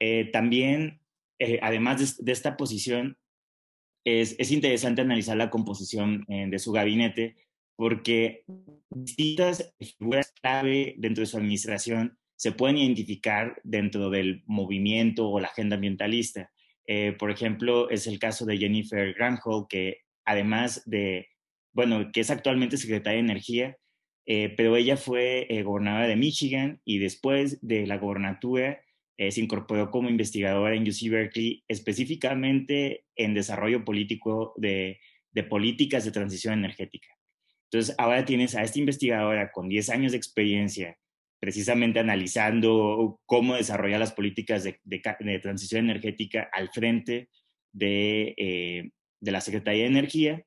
Eh, 0.00 0.30
también, 0.32 1.00
eh, 1.38 1.60
además 1.62 2.18
de, 2.18 2.32
esta 2.32 2.56
posición, 2.56 3.18
es, 4.04 4.34
es, 4.38 4.50
interesante 4.50 5.02
analizar 5.02 5.36
la 5.36 5.50
composición 5.50 6.24
eh, 6.28 6.46
de 6.48 6.58
su 6.58 6.72
gabinete 6.72 7.36
porque 7.76 8.44
distintas 8.88 9.74
figuras 9.78 10.32
clave 10.40 10.94
dentro 10.98 11.20
de 11.20 11.26
su 11.26 11.36
administración 11.36 12.18
se 12.36 12.52
pueden 12.52 12.78
identificar 12.78 13.60
dentro 13.62 14.08
del 14.08 14.42
movimiento 14.46 15.28
o 15.28 15.40
la 15.40 15.48
agenda 15.48 15.76
ambientalista. 15.76 16.50
por 17.18 17.30
ejemplo, 17.30 17.88
es 17.90 18.06
el 18.06 18.18
caso 18.18 18.44
de 18.44 18.58
Jennifer 18.58 19.14
Granholm, 19.14 19.66
que 19.68 19.98
además 20.24 20.82
de, 20.86 21.28
bueno, 21.72 22.10
que 22.12 22.20
es 22.20 22.30
actualmente 22.30 22.76
secretaria 22.76 23.18
de 23.18 23.30
Energía, 23.30 23.76
pero 24.26 24.76
ella 24.76 24.96
fue 24.96 25.46
gobernadora 25.64 26.08
de 26.08 26.16
Michigan 26.16 26.80
y 26.84 26.98
después 26.98 27.58
de 27.62 27.86
la 27.86 27.98
gobernatura 27.98 28.80
eh, 29.20 29.30
se 29.30 29.42
incorporó 29.42 29.90
como 29.90 30.08
investigadora 30.08 30.74
en 30.74 30.88
UC 30.88 31.10
Berkeley, 31.10 31.62
específicamente 31.68 33.04
en 33.14 33.34
desarrollo 33.34 33.84
político 33.84 34.54
de, 34.56 34.98
políticas 35.50 36.06
de 36.06 36.10
transición 36.10 36.54
energética. 36.54 37.08
Entonces, 37.64 37.94
ahora 37.98 38.24
tienes 38.24 38.54
a 38.54 38.62
esta 38.62 38.78
investigadora 38.78 39.52
con 39.52 39.68
10 39.68 39.90
años 39.90 40.12
de 40.12 40.16
experiencia, 40.16 40.96
precisamente 41.38 42.00
analizando 42.00 43.20
cómo 43.26 43.56
desarrollar 43.56 44.00
las 44.00 44.12
políticas 44.12 44.64
de, 44.64 45.38
transición 45.42 45.84
energética 45.84 46.48
al 46.50 46.70
frente 46.70 47.28
de, 47.72 48.34
eh, 48.38 48.90
la 49.20 49.42
Secretaría 49.42 49.82
de 49.82 49.90
Energía, 49.90 50.46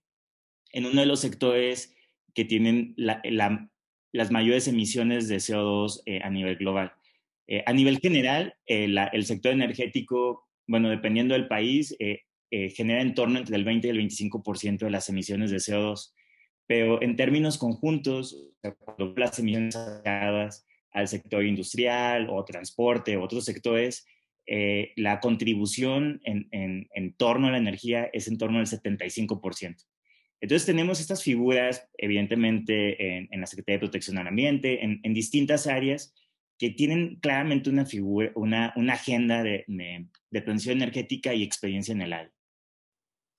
en 0.71 0.87
uno 0.87 1.01
de 1.01 1.05
los 1.05 1.19
sectores 1.19 1.95
que 2.33 2.43
tienen 2.43 2.95
las 2.97 4.31
mayores 4.31 4.67
emisiones 4.67 5.27
de 5.27 5.35
CO2 5.35 6.01
eh, 6.07 6.21
a 6.23 6.31
nivel 6.31 6.55
global. 6.55 6.93
Eh, 7.47 7.63
a 7.65 7.73
nivel 7.73 7.99
general, 7.99 8.55
eh, 8.65 8.87
el 9.11 9.25
sector 9.25 9.51
energético, 9.51 10.47
bueno, 10.67 10.89
dependiendo 10.89 11.33
del 11.33 11.47
país, 11.47 11.95
eh, 11.99 12.21
genera 12.75 13.01
en 13.01 13.15
torno 13.15 13.39
entre 13.39 13.55
el 13.55 13.63
20 13.63 13.87
y 13.87 13.89
el 13.89 13.97
25% 13.97 14.85
de 14.85 14.91
las 14.91 15.09
emisiones 15.09 15.49
de 15.49 15.57
CO2. 15.57 16.13
Pero 16.67 17.01
en 17.01 17.15
términos 17.15 17.57
conjuntos, 17.57 18.37
las 19.15 19.39
emisiones 19.39 19.75
asociadas 19.75 20.65
al 20.91 21.07
sector 21.07 21.43
industrial 21.43 22.27
o 22.29 22.45
transporte 22.45 23.17
o 23.17 23.23
otros 23.23 23.45
sectores, 23.45 24.05
la 24.95 25.19
contribución 25.19 26.21
en, 26.25 26.47
en, 26.51 27.13
torno 27.15 27.47
a 27.47 27.51
la 27.51 27.57
energía 27.57 28.07
es 28.13 28.27
en 28.27 28.37
torno 28.37 28.59
al 28.59 28.67
75%. 28.67 29.75
Entonces 30.39 30.65
tenemos 30.67 30.99
estas 30.99 31.23
figuras, 31.23 31.89
evidentemente, 31.97 33.17
en, 33.17 33.41
la 33.41 33.47
Secretaría 33.47 33.77
de 33.77 33.87
Protección 33.87 34.19
al 34.19 34.27
Ambiente, 34.27 34.83
en, 34.83 34.99
en 35.01 35.13
distintas 35.15 35.65
áreas, 35.65 36.13
que 36.57 36.69
tienen 36.69 37.19
claramente 37.19 37.69
una 37.69 37.85
figura, 37.85 38.31
una, 38.35 38.73
una 38.75 38.93
agenda 38.93 39.43
de, 39.43 39.65
de, 39.67 40.41
transición 40.41 40.77
energética 40.77 41.33
y 41.33 41.43
experiencia 41.43 41.93
en 41.93 42.01
el 42.01 42.13
aire. 42.13 42.33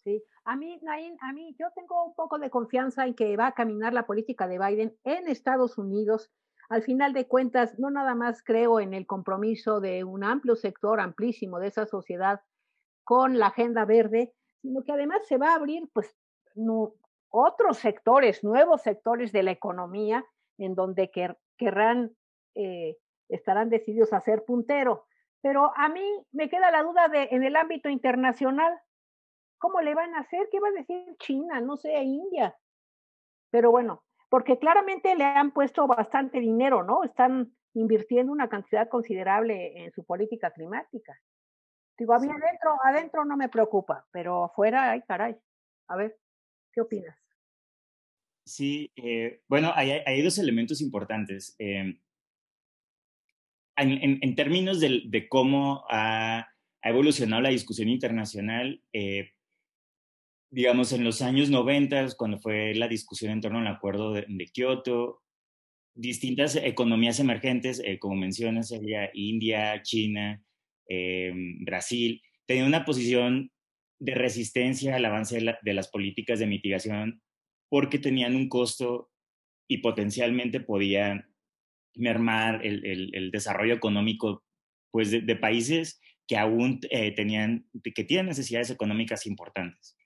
Sí, 0.05 0.23
a 0.45 0.57
mí, 0.57 0.79
Nain, 0.83 1.17
a 1.21 1.33
mí 1.33 1.55
yo 1.59 1.69
tengo 1.75 2.05
un 2.05 2.15
poco 2.15 2.39
de 2.39 2.51
confianza 2.51 3.07
en 3.07 3.15
que 3.15 3.37
va 3.37 3.49
a 3.49 3.55
caminar 3.55 3.93
la 3.93 4.07
política 4.07 4.47
de 4.47 4.59
Biden 4.59 4.97
en 5.05 5.29
Estados 5.29 5.79
Unidos. 5.79 6.31
Al 6.69 6.83
final 6.83 7.13
de 7.13 7.27
cuentas, 7.27 7.79
no 7.79 7.91
nada 7.91 8.15
más 8.15 8.43
creo 8.43 8.81
en 8.81 8.95
el 8.95 9.07
compromiso 9.07 9.81
de 9.81 10.05
un 10.05 10.25
amplio 10.25 10.57
sector, 10.57 11.01
amplísimo 11.01 11.59
de 11.59 11.69
esa 11.69 11.87
sociedad 11.87 12.41
con 13.05 13.39
la 13.39 13.47
agenda 13.49 13.85
verde, 13.85 14.35
sino 14.61 14.83
que 14.83 14.93
además 14.93 15.27
se 15.27 15.37
va 15.37 15.53
a 15.53 15.57
abrir 15.57 15.89
pues 15.93 16.15
no, 16.55 16.95
otros 17.37 17.79
sectores, 17.79 18.45
nuevos 18.45 18.83
sectores 18.83 19.33
de 19.33 19.43
la 19.43 19.51
economía 19.51 20.25
en 20.57 20.75
donde 20.75 21.11
querrán 21.59 22.13
eh, 22.55 22.97
estarán 23.29 23.71
decididos 23.71 24.13
a 24.13 24.21
ser 24.21 24.45
puntero. 24.45 25.07
Pero 25.43 25.73
a 25.77 25.89
mí 25.89 26.03
me 26.33 26.49
queda 26.49 26.71
la 26.71 26.83
duda 26.83 27.09
de 27.09 27.29
en 27.31 27.45
el 27.45 27.57
ámbito 27.57 27.89
internacional, 27.89 28.81
¿cómo 29.59 29.81
le 29.81 29.95
van 29.95 30.15
a 30.15 30.21
hacer? 30.21 30.49
¿Qué 30.51 30.61
va 30.61 30.69
a 30.69 30.73
decir 30.73 31.17
China? 31.19 31.61
No 31.61 31.77
sé, 31.77 31.93
India. 32.03 32.57
Pero 33.51 33.71
bueno, 33.71 34.05
porque 34.31 34.59
claramente 34.59 35.15
le 35.15 35.25
han 35.25 35.53
puesto 35.53 35.87
bastante 35.87 36.41
dinero, 36.41 36.83
¿no? 36.83 37.05
Están 37.05 37.55
invirtiendo 37.75 38.33
una 38.33 38.49
cantidad 38.49 38.89
considerable 38.89 39.85
en 39.85 39.93
su 39.93 40.05
política 40.05 40.51
climática. 40.51 41.19
Digo, 41.97 42.15
a 42.15 42.19
mí 42.19 42.29
adentro, 42.29 42.77
adentro 42.83 43.25
no 43.25 43.37
me 43.37 43.49
preocupa, 43.49 44.07
pero 44.11 44.45
afuera, 44.45 44.91
ay, 44.91 45.03
caray. 45.03 45.37
A 45.89 45.97
ver, 45.97 46.19
¿qué 46.73 46.81
opinas? 46.81 47.17
Sí, 48.45 48.93
eh, 48.97 49.43
bueno, 49.49 49.73
hay, 49.75 50.03
hay, 50.05 50.23
dos 50.23 50.39
elementos 50.39 50.81
importantes. 50.81 51.55
Eh, 51.59 51.99
en, 53.77 54.35
términos 54.35 54.81
de, 54.81 55.27
cómo 55.29 55.85
ha, 55.91 56.49
evolucionado 56.83 57.43
la 57.43 57.49
discusión 57.49 57.89
internacional, 57.89 58.83
eh, 58.93 59.31
digamos, 60.51 60.93
en 60.93 61.03
los 61.03 61.23
años 61.23 61.49
90, 61.49 62.09
cuando 62.17 62.39
fue 62.39 62.75
la 62.75 62.89
discusión 62.89 63.33
en 63.33 63.41
torno 63.41 63.59
al 63.59 63.67
acuerdo 63.67 64.13
de, 64.13 64.51
Kioto, 64.53 65.23
distintas 65.95 66.57
economías 66.57 67.21
emergentes, 67.21 67.81
eh, 67.85 67.99
como 67.99 68.17
mencionas, 68.17 68.69
sería 68.69 69.11
India, 69.15 69.81
China, 69.83 70.45
eh, 70.89 71.33
Brasil, 71.61 72.21
tenían 72.47 72.67
una 72.67 72.85
posición 72.85 73.51
de 73.99 74.15
resistencia 74.15 74.97
al 74.97 75.05
avance 75.05 75.41
de, 75.63 75.73
las 75.73 75.89
políticas 75.89 76.39
de 76.39 76.47
mitigación 76.47 77.23
porque 77.71 77.99
tenían 77.99 78.37
un 78.37 78.49
costo 78.49 79.11
y 79.69 79.79
potencialmente 79.79 80.61
podían 80.61 81.34
mermar 81.97 82.65
el, 82.65 82.85
el, 83.15 83.31
desarrollo 83.31 83.75
económico 83.75 84.43
pues, 84.91 85.11
de, 85.11 85.37
países 85.37 86.01
que 86.27 86.37
aún 86.37 86.81
tenían, 87.17 87.67
que 87.83 88.05
tienen 88.05 88.27
necesidades 88.27 88.71
económicas 88.71 89.27
importantes. 89.27 89.97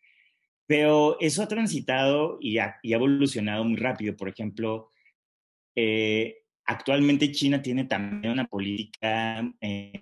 Pero 0.66 1.18
eso 1.21 1.42
ha 1.42 1.49
transitado 1.49 2.38
y 2.40 2.59
ha, 2.59 2.78
evolucionado 2.83 3.64
muy 3.64 3.76
rápido. 3.76 4.16
Por 4.16 4.28
ejemplo, 4.28 4.90
actualmente 6.66 7.33
China 7.33 7.62
tiene 7.62 7.85
también 7.85 8.33
una 8.33 8.47
política 8.47 9.49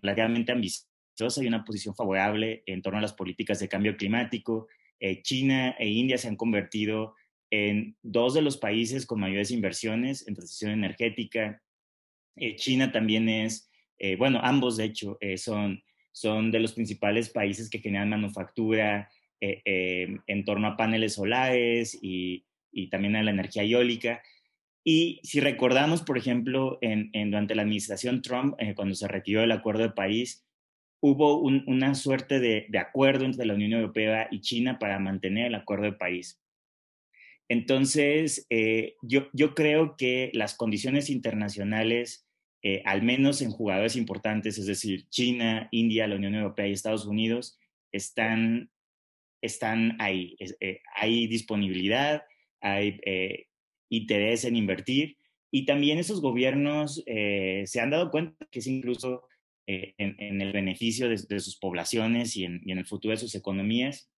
relativamente 0.02 0.52
ambiciosa 0.52 1.42
y 1.42 1.46
una 1.46 1.64
posición 1.64 1.94
favorable 1.94 2.62
en 2.66 2.82
torno 2.82 2.98
a 2.98 3.02
las 3.02 3.12
políticas 3.12 3.58
de 3.60 3.68
cambio 3.68 3.96
climático. 3.96 4.68
China 5.22 5.76
e 5.78 5.88
India 5.88 6.18
se 6.18 6.28
han 6.28 6.36
convertido 6.36 7.14
en 7.50 7.96
dos 8.02 8.34
de 8.34 8.42
los 8.42 8.56
países 8.56 9.06
con 9.06 9.20
mayores 9.20 9.50
inversiones 9.50 10.26
en 10.26 10.34
transición 10.34 10.72
energética. 10.72 11.62
Eh, 12.36 12.56
China 12.56 12.92
también 12.92 13.28
es, 13.28 13.70
eh, 13.98 14.16
bueno, 14.16 14.40
ambos 14.42 14.76
de 14.76 14.84
hecho 14.84 15.18
eh, 15.20 15.38
son, 15.38 15.82
son 16.12 16.50
de 16.50 16.60
los 16.60 16.72
principales 16.72 17.28
países 17.30 17.68
que 17.68 17.78
generan 17.78 18.10
manufactura 18.10 19.10
en 19.38 20.44
torno 20.46 20.66
a 20.66 20.76
paneles 20.78 21.14
solares 21.14 21.96
y, 22.02 22.46
y, 22.72 22.88
también 22.88 23.16
a 23.16 23.22
la 23.22 23.30
energía 23.30 23.62
eólica. 23.62 24.22
Y 24.82 25.20
si 25.22 25.40
recordamos, 25.40 26.02
por 26.02 26.16
ejemplo, 26.16 26.78
en, 26.80 27.10
durante 27.12 27.54
la 27.54 27.62
administración 27.62 28.22
Trump, 28.22 28.56
cuando 28.74 28.94
se 28.94 29.06
retiró 29.06 29.42
el 29.42 29.52
Acuerdo 29.52 29.82
de 29.82 29.90
París, 29.90 30.46
hubo 31.00 31.38
una 31.38 31.94
suerte 31.94 32.40
de, 32.40 32.66
acuerdo 32.78 33.24
entre 33.24 33.46
la 33.46 33.54
Unión 33.54 33.72
Europea 33.72 34.28
y 34.30 34.40
China 34.40 34.78
para 34.78 34.98
mantener 34.98 35.46
el 35.46 35.54
Acuerdo 35.54 35.84
de 35.84 35.92
París. 35.92 36.40
Entonces, 37.48 38.46
eh, 38.50 38.96
yo, 39.02 39.28
yo, 39.32 39.54
creo 39.54 39.96
que 39.96 40.30
las 40.34 40.56
condiciones 40.56 41.10
internacionales, 41.10 42.25
eh, 42.68 42.82
al 42.84 43.02
menos 43.02 43.42
en 43.42 43.52
jugadores 43.52 43.94
importantes, 43.94 44.58
es 44.58 44.66
decir, 44.66 45.08
China, 45.08 45.68
India, 45.70 46.08
la 46.08 46.16
Unión 46.16 46.34
Europea 46.34 46.66
y 46.66 46.72
Estados 46.72 47.06
Unidos, 47.06 47.58
están, 47.92 48.70
están 49.40 49.96
ahí. 50.00 50.36
Eh, 50.58 50.80
hay 50.96 51.28
disponibilidad, 51.28 52.24
hay 52.60 52.98
interés 53.88 54.44
en 54.44 54.56
invertir 54.56 55.16
y 55.52 55.64
también 55.64 55.98
esos 55.98 56.20
gobiernos 56.20 57.04
se 57.06 57.80
han 57.80 57.90
dado 57.90 58.10
cuenta 58.10 58.44
que 58.50 58.58
es 58.58 58.66
incluso 58.66 59.22
en, 59.68 60.40
el 60.40 60.52
beneficio 60.52 61.08
de, 61.08 61.40
sus 61.40 61.56
poblaciones 61.58 62.36
y 62.36 62.44
en, 62.44 62.60
y 62.64 62.72
en 62.72 62.78
el 62.78 62.86
futuro 62.86 63.12
de 63.12 63.18
sus 63.18 63.36
economías 63.36 64.10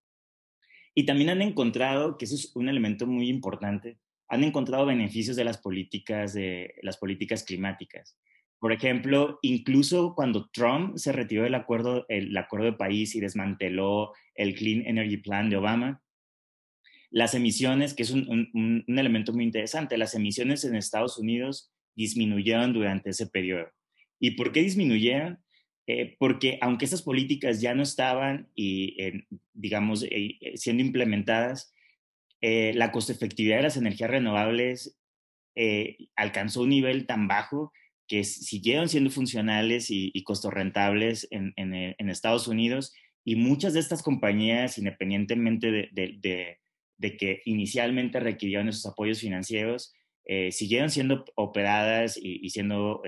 y 0.95 1.05
también 1.05 1.31
han 1.31 1.43
encontrado, 1.43 2.17
que 2.19 2.25
eso 2.25 2.35
es 2.35 2.57
un 2.57 2.69
elemento 2.69 3.07
muy 3.07 3.29
importante, 3.29 3.99
han 4.29 4.43
encontrado 4.43 4.85
beneficios 4.85 5.37
de 5.37 5.45
las 5.45 5.59
políticas, 5.59 6.35
de 6.35 6.75
las 6.83 6.97
políticas 6.97 7.45
climáticas. 7.45 8.19
Por 8.59 8.73
ejemplo, 8.73 9.39
incluso 9.43 10.15
cuando 10.15 10.49
Trump 10.51 10.97
se 10.97 11.13
retiró 11.13 11.45
del 11.45 11.55
acuerdo, 11.55 12.07
el 12.09 12.37
acuerdo 12.37 12.67
de 12.67 12.73
París 12.73 13.15
y 13.15 13.21
desmanteló 13.21 14.13
el 14.35 14.55
Clean 14.55 14.87
Energy 14.87 15.19
Plan 15.19 15.49
de 15.49 15.57
Obama, 15.57 16.03
las 17.11 17.35
emisiones, 17.35 17.95
que 17.95 18.03
es 18.03 18.11
un, 18.11 18.51
un 18.53 18.99
elemento 18.99 19.33
muy 19.33 19.45
interesante, 19.45 19.97
las 19.97 20.15
emisiones 20.15 20.65
en 20.65 20.77
Estados 20.77 21.19
Unidos 21.19 21.73
disminuyeron 21.95 22.73
durante 22.73 23.11
ese 23.11 23.27
periodo. 23.27 23.69
¿Y 24.21 24.33
por 24.33 24.53
qué 24.53 24.63
disminuyeron? 24.63 25.39
Eh, 25.91 26.17
porque 26.19 26.59
aunque 26.61 26.85
esas 26.85 27.01
políticas 27.01 27.63
ya 27.63 27.75
no 27.75 27.83
estaban 27.83 28.51
y, 28.55 29.25
digamos, 29.55 30.03
eh, 30.03 30.37
eh, 30.41 30.57
siendo 30.57 30.83
implementadas, 30.83 31.75
la 32.41 32.93
costo 32.93 33.11
efectividad 33.11 33.57
de 33.57 33.63
las 33.65 33.77
energías 33.77 34.11
renovables 34.11 34.97
alcanzó 36.15 36.63
un 36.63 36.69
nivel 36.69 37.05
tan 37.05 37.27
bajo 37.27 37.73
que 38.09 38.25
siguieron 38.25 38.89
siendo 38.89 39.11
funcionales 39.11 39.91
y, 39.91 40.11
y 40.15 40.25
rentables 40.51 41.29
en, 41.31 41.53
en, 41.57 42.11
Estados 42.11 42.49
Unidos 42.49 42.95
y 43.25 43.37
muchas 43.37 43.75
de 43.75 43.81
estas 43.81 44.03
compañías, 44.03 44.79
independientemente 44.79 45.71
de, 45.71 46.57
de, 46.97 47.17
que 47.17 47.43
inicialmente 47.45 48.19
requirieron 48.19 48.69
esos 48.69 48.87
apoyos 48.87 49.21
financieros, 49.21 49.93
siguieron 50.51 50.91
siendo 50.91 51.25
operadas 51.37 52.17
y, 52.17 52.41
y 52.45 52.51
siendo 52.51 53.03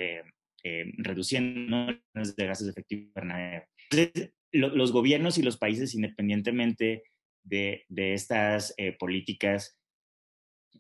eh, 0.63 0.93
reduciendo 0.99 1.87
de 1.87 2.47
gases 2.47 2.67
de 2.67 2.71
efecto 2.73 2.95
invernadero. 2.95 3.65
Entonces, 3.91 4.35
los 4.53 4.93
gobiernos 4.93 5.39
y 5.39 5.43
los 5.43 5.57
países, 5.57 5.95
independientemente 5.95 7.05
de, 7.45 7.87
de 7.89 8.13
estas 8.13 8.75
eh, 8.77 8.93
políticas 8.93 9.79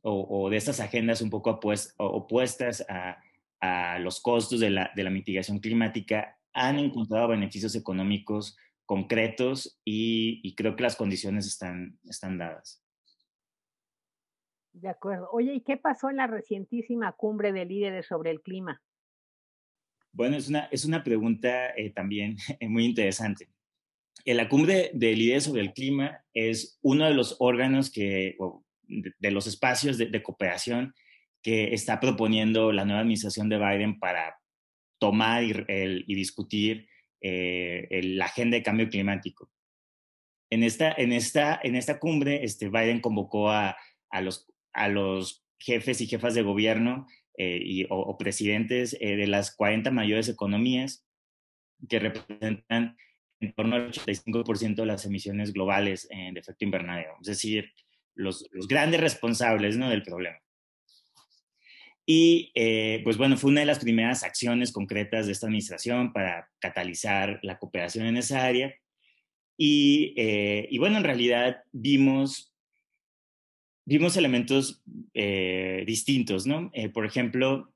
o, 0.02 0.50
de 0.50 0.58
estas 0.58 0.80
agendas 0.80 1.22
un 1.22 1.30
poco 1.30 1.58
opuestas 1.96 2.84
a, 2.90 3.22
a, 3.60 3.98
los 3.98 4.20
costos 4.20 4.60
de 4.60 4.70
la, 4.70 4.90
de 4.94 5.04
la 5.04 5.10
mitigación 5.10 5.58
climática, 5.58 6.38
han 6.52 6.78
encontrado 6.78 7.28
beneficios 7.28 7.74
económicos 7.74 8.56
concretos 8.86 9.80
y, 9.84 10.40
y, 10.42 10.54
creo 10.56 10.74
que 10.74 10.82
las 10.82 10.96
condiciones 10.96 11.46
están, 11.46 11.98
están 12.04 12.38
dadas. 12.38 12.82
De 14.72 14.88
acuerdo. 14.88 15.28
Oye, 15.32 15.54
¿y 15.54 15.60
qué 15.60 15.76
pasó 15.76 16.10
en 16.10 16.16
la 16.16 16.26
recientísima 16.26 17.12
cumbre 17.12 17.52
de 17.52 17.64
líderes 17.64 18.06
sobre 18.06 18.30
el 18.30 18.40
clima? 18.40 18.82
Bueno, 20.12 20.36
es 20.36 20.48
una, 20.48 20.64
es 20.72 20.84
una 20.84 21.04
pregunta 21.04 21.70
eh, 21.76 21.90
también 21.90 22.36
muy 22.68 22.84
interesante. 22.84 23.48
En 24.24 24.36
la 24.36 24.48
cumbre 24.48 24.90
de 24.92 25.14
líderes 25.14 25.44
sobre 25.44 25.62
el 25.62 25.72
clima 25.72 26.24
es 26.34 26.78
uno 26.82 27.06
de 27.06 27.14
los 27.14 27.36
órganos 27.38 27.90
que, 27.90 28.36
de, 28.86 29.30
los 29.30 29.46
espacios 29.46 29.96
de, 29.98 30.22
cooperación 30.22 30.94
que 31.42 31.74
está 31.74 32.00
proponiendo 32.00 32.72
la 32.72 32.84
nueva 32.84 33.00
administración 33.00 33.48
de 33.48 33.58
Biden 33.58 33.98
para 33.98 34.36
tomar 34.98 35.42
y, 35.42 36.14
discutir 36.14 36.88
eh, 37.22 38.00
la 38.02 38.26
agenda 38.26 38.56
de 38.56 38.62
cambio 38.62 38.88
climático. 38.88 39.50
En 40.50 40.62
esta, 40.62 40.92
en 40.92 41.12
esta, 41.12 41.58
en 41.62 41.74
esta 41.76 41.98
cumbre, 41.98 42.44
este, 42.44 42.68
Biden 42.68 43.00
convocó 43.00 43.50
a, 43.50 43.76
a, 44.10 44.20
los, 44.20 44.52
a 44.72 44.88
los 44.88 45.44
jefes 45.58 46.00
y 46.00 46.06
jefas 46.06 46.34
de 46.34 46.42
gobierno 46.42 47.06
eh, 47.38 47.86
o, 47.88 48.18
presidentes 48.18 48.96
eh, 49.00 49.16
de 49.16 49.26
las 49.26 49.54
40 49.56 49.90
mayores 49.90 50.28
economías 50.28 51.06
que 51.88 51.98
representan 51.98 52.96
en 53.40 53.54
torno 53.54 53.76
al 53.76 53.90
85% 53.90 54.74
de 54.74 54.86
las 54.86 55.06
emisiones 55.06 55.54
globales 55.54 56.06
de 56.10 56.38
efecto 56.38 56.66
invernadero, 56.66 57.16
es 57.22 57.26
decir, 57.26 57.72
los, 58.14 58.46
los 58.50 58.68
grandes 58.68 59.00
responsables 59.00 59.78
¿no? 59.78 59.88
del 59.88 60.02
problema. 60.02 60.36
Y 62.10 62.50
eh, 62.54 63.02
pues 63.04 63.16
bueno, 63.16 63.36
fue 63.36 63.50
una 63.50 63.60
de 63.60 63.66
las 63.66 63.78
primeras 63.78 64.24
acciones 64.24 64.72
concretas 64.72 65.26
de 65.26 65.32
esta 65.32 65.46
administración 65.46 66.12
para 66.12 66.48
catalizar 66.58 67.38
la 67.42 67.58
cooperación 67.58 68.06
en 68.06 68.16
esa 68.16 68.44
área. 68.44 68.74
Y, 69.56 70.14
y 70.16 70.78
bueno, 70.78 70.96
en 70.96 71.04
realidad 71.04 71.62
vimos 71.70 72.50
vimos 73.90 74.16
elementos 74.16 74.84
eh, 75.14 75.82
distintos, 75.84 76.46
¿no? 76.46 76.70
Eh, 76.74 76.90
por 76.90 77.04
ejemplo, 77.04 77.74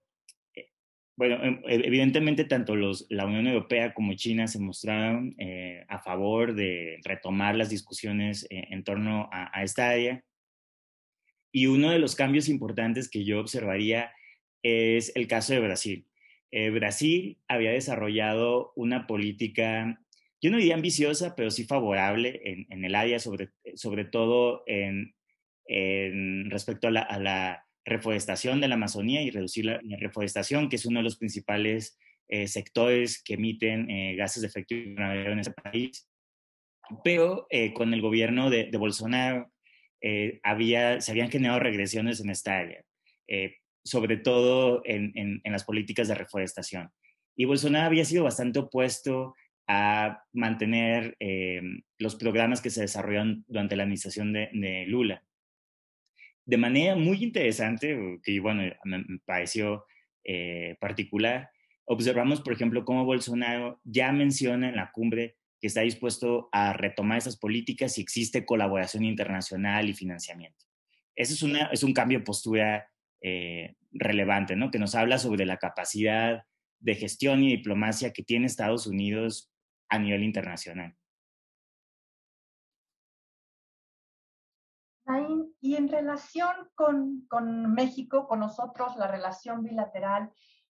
eh, 0.54 0.68
bueno, 1.16 1.42
em, 1.42 1.60
evidentemente 1.66 2.44
tanto 2.44 2.76
los, 2.76 3.06
la 3.10 3.26
Unión 3.26 3.48
Europea 3.48 3.94
como 3.94 4.14
China 4.14 4.46
se 4.46 4.60
mostraron 4.60 5.34
a 5.88 5.98
favor 5.98 6.54
de 6.54 7.00
retomar 7.02 7.56
las 7.56 7.68
discusiones 7.68 8.46
en 8.48 8.84
torno 8.84 9.28
a, 9.32 9.64
esta 9.64 9.90
área. 9.90 10.22
Y 11.52 11.66
uno 11.66 11.90
de 11.90 11.98
los 11.98 12.14
cambios 12.14 12.48
importantes 12.48 13.10
que 13.10 13.24
yo 13.24 13.40
observaría 13.40 14.12
es 14.64 15.12
el 15.14 15.28
caso 15.28 15.52
de 15.52 15.60
Brasil. 15.60 16.06
Brasil 16.72 17.38
había 17.48 17.72
desarrollado 17.72 18.72
una 18.76 19.06
política, 19.06 20.00
yo 20.40 20.50
no 20.50 20.58
diría 20.58 20.74
ambiciosa, 20.74 21.34
pero 21.34 21.50
sí 21.50 21.64
favorable 21.64 22.40
en, 22.44 22.66
en 22.70 22.84
el 22.84 22.94
área, 22.94 23.18
sobre, 23.18 23.50
sobre 23.74 24.04
todo 24.04 24.62
en 24.66 25.14
en 25.66 26.50
respecto 26.50 26.88
a 26.88 26.90
la, 26.90 27.60
reforestación 27.86 28.62
de 28.62 28.68
la 28.68 28.76
Amazonía 28.76 29.20
y 29.20 29.30
reducir 29.30 29.66
la, 29.66 29.78
reforestación, 29.98 30.70
que 30.70 30.76
es 30.76 30.86
uno 30.86 31.00
de 31.00 31.04
los 31.04 31.18
principales 31.18 31.98
eh, 32.28 32.48
sectores 32.48 33.22
que 33.22 33.34
emiten 33.34 33.90
eh, 33.90 34.16
gases 34.16 34.40
de 34.40 34.48
efecto 34.48 34.74
invernadero 34.74 35.32
en 35.32 35.40
ese 35.40 35.50
país. 35.50 36.08
Pero 37.04 37.46
eh, 37.50 37.74
con 37.74 37.92
el 37.92 38.00
gobierno 38.00 38.48
de, 38.48 38.70
Bolsonaro 38.78 39.52
había, 40.42 41.02
se 41.02 41.12
habían 41.12 41.30
generado 41.30 41.60
regresiones 41.60 42.20
en 42.20 42.30
esta 42.30 42.58
área, 42.58 42.84
sobre 43.84 44.16
todo 44.16 44.82
en, 44.84 45.12
en, 45.14 45.52
las 45.52 45.64
políticas 45.64 46.08
de 46.08 46.14
reforestación. 46.14 46.90
Y 47.36 47.44
Bolsonaro 47.44 47.86
había 47.86 48.04
sido 48.04 48.24
bastante 48.24 48.58
opuesto 48.60 49.34
a 49.66 50.22
mantener 50.32 51.16
los 51.98 52.16
programas 52.16 52.60
que 52.60 52.70
se 52.70 52.82
desarrollaron 52.82 53.44
durante 53.46 53.76
la 53.76 53.82
administración 53.84 54.32
de 54.32 54.84
Lula 54.86 55.22
de 56.46 56.56
manera 56.56 56.94
muy 56.96 57.22
interesante, 57.22 58.20
que 58.22 58.40
bueno, 58.40 58.62
me, 58.84 59.04
pareció 59.24 59.84
eh, 60.24 60.76
particular, 60.80 61.50
observamos, 61.86 62.40
por 62.40 62.52
ejemplo, 62.52 62.84
cómo 62.84 63.04
Bolsonaro 63.04 63.80
ya 63.84 64.12
menciona 64.12 64.68
en 64.68 64.76
la 64.76 64.90
cumbre 64.92 65.36
que 65.60 65.68
está 65.68 65.80
dispuesto 65.80 66.48
a 66.52 66.74
retomar 66.74 67.18
esas 67.18 67.36
políticas 67.38 67.94
si 67.94 68.02
existe 68.02 68.44
colaboración 68.44 69.04
internacional 69.04 69.88
y 69.88 69.94
financiamiento. 69.94 70.66
Eso 71.16 71.32
es, 71.32 71.42
una, 71.42 71.66
es 71.66 71.82
un 71.82 71.94
cambio 71.94 72.18
de 72.18 72.24
postura 72.24 72.86
eh, 73.26 73.76
relevante, 73.90 74.54
¿no? 74.54 74.70
Que 74.70 74.78
nos 74.78 74.94
habla 74.94 75.16
sobre 75.16 75.46
la 75.46 75.56
capacidad 75.56 76.44
de 76.78 76.94
gestión 76.94 77.42
y 77.42 77.56
diplomacia 77.56 78.12
que 78.12 78.22
tiene 78.22 78.44
Estados 78.44 78.86
Unidos 78.86 79.50
a 79.88 79.98
nivel 79.98 80.22
internacional. 80.22 80.94
Y 85.62 85.76
en 85.76 85.88
relación 85.88 86.70
con, 86.74 87.72
México, 87.72 88.28
con 88.28 88.40
nosotros, 88.40 88.94
la 88.96 89.06
relación 89.06 89.62
bilateral, 89.62 90.30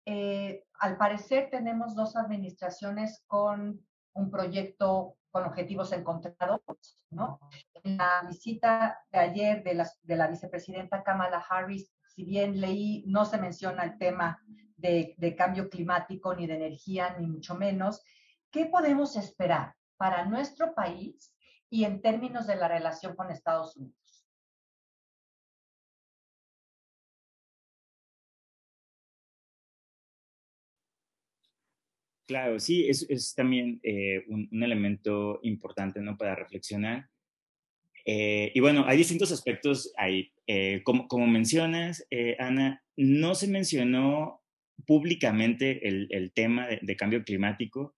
eh, 0.06 0.64
al 0.80 0.98
parecer 0.98 1.50
tenemos 1.50 1.96
dos 1.96 2.16
administraciones 2.16 3.24
con 3.26 3.84
un 4.14 4.30
proyecto 4.30 5.18
con 5.32 5.46
objetivos 5.46 5.92
encontrados, 5.92 7.00
¿no? 7.10 7.40
En 7.84 7.98
la 7.98 8.24
visita 8.30 9.00
de 9.12 9.18
ayer 9.18 9.64
de 9.64 10.16
la 10.16 10.28
vicepresidenta 10.28 11.02
Kamala 11.02 11.44
Harris, 11.50 11.92
si 12.16 12.24
bien 12.24 12.62
leí, 12.62 13.04
no 13.08 13.26
se 13.26 13.38
menciona 13.38 13.84
el 13.84 13.98
tema 13.98 14.42
de, 14.78 15.36
cambio 15.38 15.70
climático 15.70 16.34
ni 16.34 16.48
de 16.48 16.56
energía, 16.56 17.18
ni 17.20 17.28
mucho 17.28 17.56
menos. 17.56 18.02
¿Qué 18.50 18.68
podemos 18.68 19.18
esperar 19.18 19.76
para 19.98 20.26
nuestro 20.26 20.74
país 20.74 21.34
y 21.70 21.84
en 21.84 22.02
términos 22.02 22.48
de 22.48 22.56
la 22.56 22.70
relación 22.70 23.16
con 23.18 23.32
Estados 23.32 23.76
Unidos? 23.76 23.96
Claro, 32.28 32.60
sí, 32.60 32.88
es, 32.88 33.06
es 33.10 33.36
también 33.36 33.80
eh, 33.84 34.24
un, 34.30 34.48
un, 34.52 34.64
elemento 34.64 35.40
importante 35.44 36.00
¿no? 36.00 36.18
para 36.18 36.34
reflexionar. 36.34 37.08
Eh, 38.06 38.52
y 38.54 38.60
bueno, 38.60 38.86
hay 38.88 38.98
distintos 38.98 39.32
aspectos 39.32 39.92
ahí. 39.98 40.32
Eh, 40.48 40.82
como, 40.84 41.08
como, 41.08 41.28
mencionas, 41.28 42.08
Ana, 42.40 42.84
no 42.96 43.36
se 43.36 43.48
mencionó 43.48 44.42
públicamente 44.86 45.88
el, 45.88 46.08
el 46.12 46.32
tema 46.32 46.68
de, 46.68 46.80
de, 46.82 46.96
cambio 46.96 47.24
climático, 47.24 47.96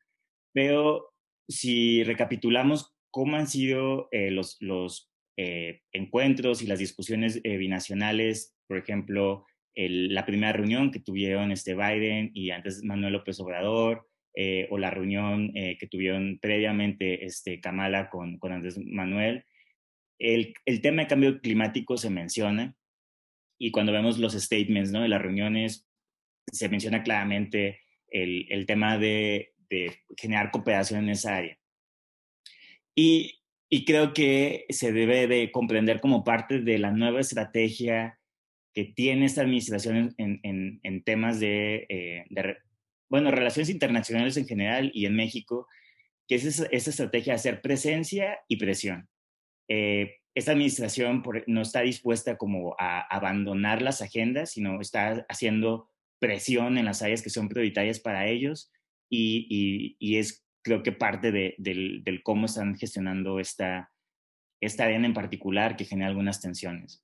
pero 0.54 1.14
si 1.48 2.04
recapitulamos 2.04 2.96
cómo 3.12 3.36
han 3.36 3.48
sido 3.48 4.10
los, 4.12 4.58
los 4.60 5.10
encuentros 5.36 6.62
y 6.62 6.68
las 6.68 6.80
discusiones 6.80 7.42
binacionales, 7.44 8.56
por 8.68 8.78
ejemplo, 8.78 9.46
el, 9.76 10.14
la 10.14 10.26
primera 10.26 10.54
reunión 10.54 10.92
que 10.92 11.00
tuvieron 11.00 11.52
este 11.52 11.76
Biden 11.76 12.32
y 12.34 12.52
antes 12.52 12.84
Manuel 12.84 13.14
López 13.14 13.40
Obrador, 13.40 14.08
eh, 14.40 14.68
o 14.70 14.78
la 14.78 14.92
reunión 14.92 15.52
eh, 15.56 15.78
que 15.80 15.88
tuvieron 15.88 16.38
previamente 16.40 17.26
este, 17.26 17.60
Kamala 17.60 18.08
con, 18.12 18.38
con 18.38 18.52
Andrés 18.52 18.78
Manuel, 18.78 19.44
el, 20.20 20.54
el, 20.66 20.82
tema 20.82 21.04
de 21.04 21.08
cambio 21.08 21.42
climático 21.42 21.98
se 21.98 22.10
menciona 22.10 22.76
y 23.60 23.72
cuando 23.72 23.92
vemos 23.92 24.20
los 24.20 24.34
statements 24.34 24.92
¿no? 24.92 25.02
de 25.02 25.10
las 25.10 25.22
reuniones, 25.22 25.88
se 26.52 26.70
menciona 26.70 27.04
claramente 27.04 27.82
el, 28.10 28.46
el 28.50 28.66
tema 28.66 28.98
de, 28.98 29.54
de, 29.70 30.00
generar 30.16 30.52
cooperación 30.52 31.04
en 31.04 31.10
esa 31.10 31.36
área. 31.36 31.58
Y, 32.96 33.40
y, 33.70 33.86
creo 33.86 34.14
que 34.14 34.66
se 34.70 34.92
debe 34.92 35.28
de 35.28 35.52
comprender 35.52 36.00
como 36.00 36.24
parte 36.24 36.62
de 36.62 36.80
la 36.80 36.92
nueva 36.92 37.20
estrategia 37.20 38.20
que 38.74 38.86
tiene 38.86 39.26
esta 39.26 39.42
administración 39.42 40.16
en, 40.18 40.40
en, 40.44 40.80
en 40.84 41.04
temas 41.04 41.40
de, 41.40 41.86
eh, 41.90 42.26
bueno, 43.10 43.32
relaciones 43.32 43.70
internacionales 43.70 44.38
en 44.38 44.48
general 44.48 44.92
y 44.94 45.06
en 45.06 45.16
México, 45.16 45.68
que 46.28 46.36
es 46.36 46.46
esa, 46.46 46.68
estrategia 46.72 47.34
de 47.34 47.38
hacer 47.40 47.62
presencia 47.62 48.40
y 48.48 48.58
presión. 48.58 49.10
Eh, 49.68 50.16
esta 50.36 50.52
administración 50.52 51.24
no 51.48 51.62
está 51.62 51.82
dispuesta 51.82 52.38
como 52.38 52.76
a 52.78 53.02
abandonar 53.02 53.82
las 53.82 54.02
agendas, 54.02 54.52
sino 54.52 54.80
está 54.80 55.26
haciendo 55.30 55.90
presión 56.20 56.78
en 56.78 56.86
las 56.86 57.02
áreas 57.02 57.22
que 57.22 57.30
son 57.30 57.50
prioritarias 57.50 58.00
para 58.00 58.28
ellos 58.28 58.72
y, 59.10 59.96
y, 60.00 60.18
es 60.18 60.46
creo 60.64 60.84
que 60.84 60.92
parte 60.92 61.32
de, 61.32 61.56
del, 61.58 62.04
del, 62.04 62.22
cómo 62.24 62.46
están 62.46 62.78
gestionando 62.78 63.40
esta, 63.40 63.92
esta 64.62 64.84
arena 64.84 65.08
en 65.08 65.14
particular 65.14 65.76
que 65.76 65.86
genera 65.86 66.10
algunas 66.10 66.42
tensiones. 66.42 67.04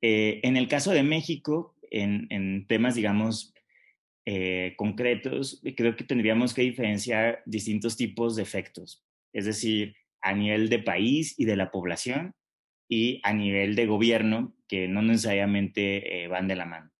Eh, 0.00 0.40
en 0.42 0.56
el 0.56 0.68
caso 0.68 0.90
de 0.90 1.04
México, 1.04 1.76
en, 1.90 2.26
en 2.30 2.66
temas, 2.66 2.94
digamos, 2.94 3.54
eh, 4.26 4.74
concretos, 4.76 5.62
creo 5.76 5.96
que 5.96 6.04
tendríamos 6.04 6.52
que 6.52 6.62
diferenciar 6.62 7.42
distintos 7.46 7.96
tipos 7.96 8.36
de 8.36 8.42
efectos, 8.42 9.04
es 9.32 9.46
decir, 9.46 9.96
a 10.22 10.32
nivel 10.34 10.68
de 10.68 10.78
país 10.78 11.34
y 11.38 11.44
de 11.44 11.56
la 11.56 11.70
población 11.70 12.34
y 12.88 13.20
a 13.24 13.32
nivel 13.32 13.74
de 13.74 13.86
gobierno, 13.86 14.54
que 14.68 14.88
no 14.88 15.02
necesariamente 15.02 16.24
eh, 16.24 16.28
van 16.28 16.48
de 16.48 16.56
la 16.56 16.66
mano. 16.66 16.90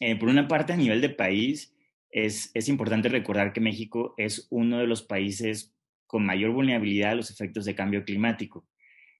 Eh, 0.00 0.16
por 0.16 0.28
una 0.28 0.48
parte, 0.48 0.72
a 0.72 0.76
nivel 0.76 1.00
de 1.00 1.10
país, 1.10 1.74
es, 2.10 2.50
es, 2.54 2.68
importante 2.68 3.08
recordar 3.08 3.52
que 3.52 3.60
México 3.60 4.14
es 4.16 4.46
uno 4.50 4.78
de 4.78 4.86
los 4.86 5.02
países 5.02 5.74
con 6.06 6.24
mayor 6.24 6.52
vulnerabilidad 6.52 7.12
a 7.12 7.16
los 7.16 7.30
efectos 7.30 7.64
de 7.64 7.74
cambio 7.74 8.04
climático. 8.04 8.66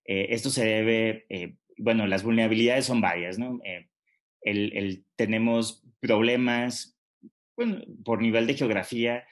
esto 0.05 0.49
se 0.49 0.65
debe, 0.65 1.27
bueno, 1.77 2.07
las 2.07 2.23
vulnerabilidades 2.23 2.85
son 2.85 2.99
varias, 2.99 3.37
¿no? 3.37 3.59
El, 4.41 5.05
tenemos 5.15 5.83
problemas 5.99 6.97
bueno, 7.55 7.81
por 8.03 8.21
nivel 8.21 8.47
de 8.47 8.55
geografía, 8.55 9.27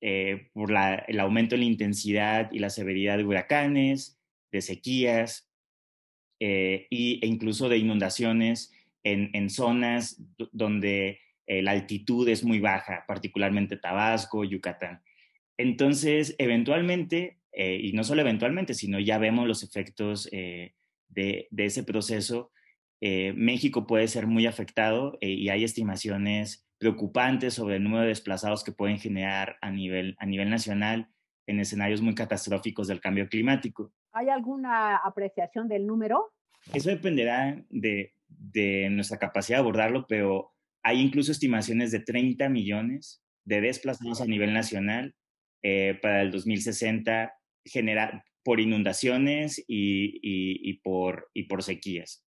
eh, 0.00 0.50
por 0.52 0.70
el 0.70 1.18
aumento 1.18 1.56
en 1.56 1.62
la 1.62 1.66
intensidad 1.66 2.52
y 2.52 2.60
la 2.60 2.70
severidad 2.70 3.18
de 3.18 3.24
huracanes, 3.24 4.20
de 4.52 4.62
sequías 4.62 5.50
eh, 6.38 6.86
y, 6.88 7.18
e 7.20 7.26
incluso 7.26 7.68
de 7.68 7.78
inundaciones 7.78 8.72
en, 9.02 9.30
en 9.32 9.50
zonas 9.50 10.22
donde 10.52 11.18
eh, 11.48 11.62
la 11.62 11.72
altitud 11.72 12.28
es 12.28 12.44
muy 12.44 12.60
baja, 12.60 13.04
particularmente 13.08 13.76
Tabasco, 13.76 14.44
Yucatán. 14.44 15.02
Entonces, 15.56 16.36
eventualmente, 16.38 17.38
y 17.52 17.92
no 17.92 18.04
solo 18.04 18.20
eventualmente, 18.20 18.74
sino 18.74 19.00
ya 19.00 19.18
vemos 19.18 19.48
los 19.48 19.64
efectos 19.64 20.30
de, 20.30 20.74
de, 21.08 21.48
ese 21.64 21.82
proceso 21.82 22.52
México 23.00 23.84
puede 23.84 24.06
ser 24.06 24.28
muy 24.28 24.46
afectado 24.46 25.18
y 25.20 25.48
hay 25.48 25.64
estimaciones 25.64 26.67
preocupantes 26.78 27.54
sobre 27.54 27.76
el 27.76 27.84
número 27.84 28.02
de 28.02 28.08
desplazados 28.08 28.64
que 28.64 28.72
pueden 28.72 28.98
generar 28.98 29.56
a 29.60 29.70
nivel, 29.70 30.16
a 30.18 30.26
nivel 30.26 30.50
nacional 30.50 31.08
en 31.46 31.60
escenarios 31.60 32.00
muy 32.02 32.14
catastróficos 32.14 32.88
del 32.88 33.00
cambio 33.00 33.28
climático. 33.28 33.92
¿Hay 34.12 34.28
alguna 34.28 34.96
apreciación 34.96 35.68
del 35.68 35.86
número? 35.86 36.32
Eso 36.72 36.90
dependerá 36.90 37.62
de, 37.70 38.14
de 38.28 38.88
nuestra 38.90 39.18
capacidad 39.18 39.58
de 39.58 39.62
abordarlo, 39.62 40.06
pero 40.06 40.52
hay 40.82 41.00
incluso 41.00 41.32
estimaciones 41.32 41.90
de 41.90 42.00
30 42.00 42.48
millones 42.48 43.22
de 43.44 43.60
desplazados 43.60 44.20
a 44.20 44.26
nivel 44.26 44.52
nacional 44.52 45.14
eh, 45.62 45.98
para 46.00 46.22
el 46.22 46.30
2060 46.30 47.34
genera, 47.64 48.24
por 48.42 48.60
inundaciones 48.60 49.58
y, 49.66 50.18
y, 50.22 50.70
y, 50.70 50.74
por, 50.80 51.30
y 51.34 51.44
por 51.44 51.62
sequías 51.62 52.24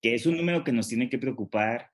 que 0.00 0.14
es 0.14 0.26
un 0.26 0.36
número 0.36 0.64
que 0.64 0.72
nos 0.72 0.88
tiene 0.88 1.08
que 1.08 1.18
preocupar, 1.18 1.90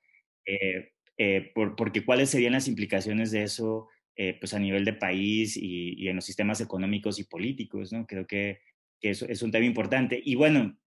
eh, 0.46 0.92
eh, 1.16 1.50
por, 1.54 1.76
porque 1.76 2.04
cuáles 2.04 2.30
serían 2.30 2.52
las 2.52 2.68
implicaciones 2.68 3.30
de 3.30 3.44
eso 3.44 3.88
eh, 4.16 4.36
pues 4.38 4.54
a 4.54 4.60
nivel 4.60 4.84
de 4.84 4.92
país 4.92 5.56
y, 5.56 5.94
y, 6.00 6.08
en 6.08 6.16
los 6.16 6.24
sistemas 6.24 6.60
económicos 6.60 7.18
y 7.18 7.24
políticos, 7.24 7.92
¿no? 7.92 8.06
Creo 8.06 8.28
que, 8.28 8.60
que 9.00 9.10
eso 9.10 9.26
es 9.28 9.42
un 9.42 9.50
tema 9.50 9.66
importante. 9.66 10.22
Y 10.24 10.36
bueno, 10.36 10.78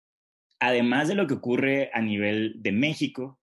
además 0.60 1.08
de 1.08 1.16
lo 1.16 1.26
que 1.26 1.34
ocurre 1.34 1.90
a 1.92 2.00
nivel 2.00 2.54
de 2.62 2.70
México, 2.70 3.40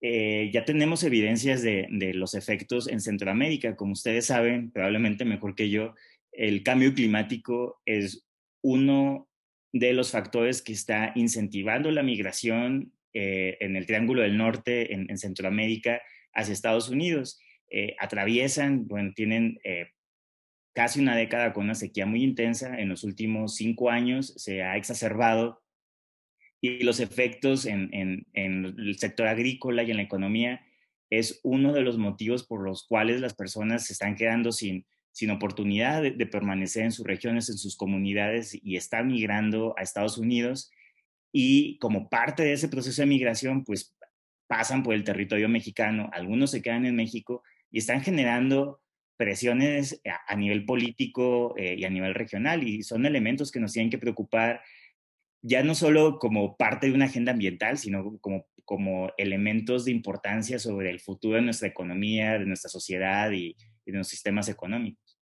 eh, 0.00 0.50
ya 0.54 0.64
tenemos 0.64 1.04
evidencias 1.04 1.62
de, 1.62 1.86
de, 1.90 2.14
los 2.14 2.32
efectos 2.34 2.88
en 2.88 3.00
Centroamérica. 3.00 3.76
Como 3.76 3.92
ustedes 3.92 4.24
saben, 4.26 4.70
probablemente 4.70 5.26
mejor 5.26 5.54
que 5.54 5.68
yo, 5.68 5.94
el 6.32 6.62
cambio 6.62 6.94
climático 6.94 7.82
es 7.84 8.26
uno 8.62 9.28
de 9.74 9.92
los 9.92 10.12
factores 10.12 10.62
que 10.62 10.72
está 10.72 11.12
incentivando 11.14 11.90
la 11.90 12.02
migración 12.02 12.93
eh, 13.14 13.56
en 13.60 13.76
el 13.76 13.86
Triángulo 13.86 14.22
del 14.22 14.36
Norte, 14.36 14.92
en, 14.92 15.08
en 15.08 15.16
Centroamérica, 15.18 16.02
hacia 16.34 16.52
Estados 16.52 16.88
Unidos. 16.88 17.38
Eh, 17.70 17.96
atraviesan, 17.98 18.86
bueno, 18.86 19.12
tienen 19.14 19.58
eh, 19.64 19.88
casi 20.74 21.00
una 21.00 21.16
década 21.16 21.52
con 21.52 21.64
una 21.64 21.74
sequía 21.74 22.06
muy 22.06 22.22
intensa. 22.22 22.78
En 22.78 22.88
los 22.88 23.04
últimos 23.04 23.56
cinco 23.56 23.90
años 23.90 24.34
se 24.36 24.62
ha 24.62 24.76
exacerbado 24.76 25.62
y 26.60 26.82
los 26.82 27.00
efectos 27.00 27.66
en, 27.66 28.26
el 28.32 28.96
sector 28.98 29.26
agrícola 29.26 29.82
y 29.82 29.90
en 29.90 29.98
la 29.98 30.02
economía 30.02 30.64
es 31.10 31.40
uno 31.42 31.72
de 31.72 31.82
los 31.82 31.98
motivos 31.98 32.46
por 32.46 32.62
los 32.62 32.86
cuales 32.86 33.20
las 33.20 33.34
personas 33.34 33.86
se 33.86 33.92
están 33.92 34.14
quedando 34.14 34.50
sin, 34.50 34.86
sin 35.12 35.30
oportunidad 35.30 36.02
de, 36.02 36.26
permanecer 36.26 36.84
en 36.84 36.92
sus 36.92 37.06
regiones, 37.06 37.50
en 37.50 37.58
sus 37.58 37.76
comunidades 37.76 38.58
y 38.62 38.76
están 38.76 39.08
migrando 39.08 39.74
a 39.76 39.82
Estados 39.82 40.16
Unidos. 40.16 40.70
Y 41.36 41.78
como 41.78 42.08
parte 42.08 42.44
de 42.44 42.52
ese 42.52 42.68
proceso 42.68 43.02
de 43.02 43.06
migración, 43.06 43.64
pues 43.64 43.92
pasan 44.46 44.84
por 44.84 44.94
el 44.94 45.02
territorio 45.02 45.48
mexicano, 45.48 46.08
algunos 46.12 46.52
se 46.52 46.62
quedan 46.62 46.86
en 46.86 46.94
México 46.94 47.42
y 47.72 47.78
están 47.78 48.02
generando 48.02 48.80
presiones 49.16 50.00
a, 50.28 50.36
nivel 50.36 50.64
político 50.64 51.54
eh, 51.56 51.74
y 51.76 51.84
a 51.84 51.90
nivel 51.90 52.14
regional 52.14 52.62
y 52.62 52.84
son 52.84 53.04
elementos 53.04 53.50
que 53.50 53.58
nos 53.58 53.72
tienen 53.72 53.90
que 53.90 53.98
preocupar 53.98 54.60
ya 55.42 55.64
no 55.64 55.74
solo 55.74 56.20
como 56.20 56.56
parte 56.56 56.86
de 56.86 56.92
una 56.92 57.06
agenda 57.06 57.32
ambiental, 57.32 57.78
sino 57.78 58.16
como, 58.20 58.46
como 58.64 59.10
elementos 59.18 59.84
de 59.84 59.90
importancia 59.90 60.60
sobre 60.60 60.90
el 60.90 61.00
futuro 61.00 61.36
de 61.36 61.42
nuestra 61.42 61.66
economía, 61.66 62.38
de 62.38 62.46
nuestra 62.46 62.70
sociedad 62.70 63.32
y, 63.32 63.56
y 63.84 63.92
de 63.92 63.98
los 63.98 64.08
sistemas 64.08 64.48
económicos. 64.48 65.18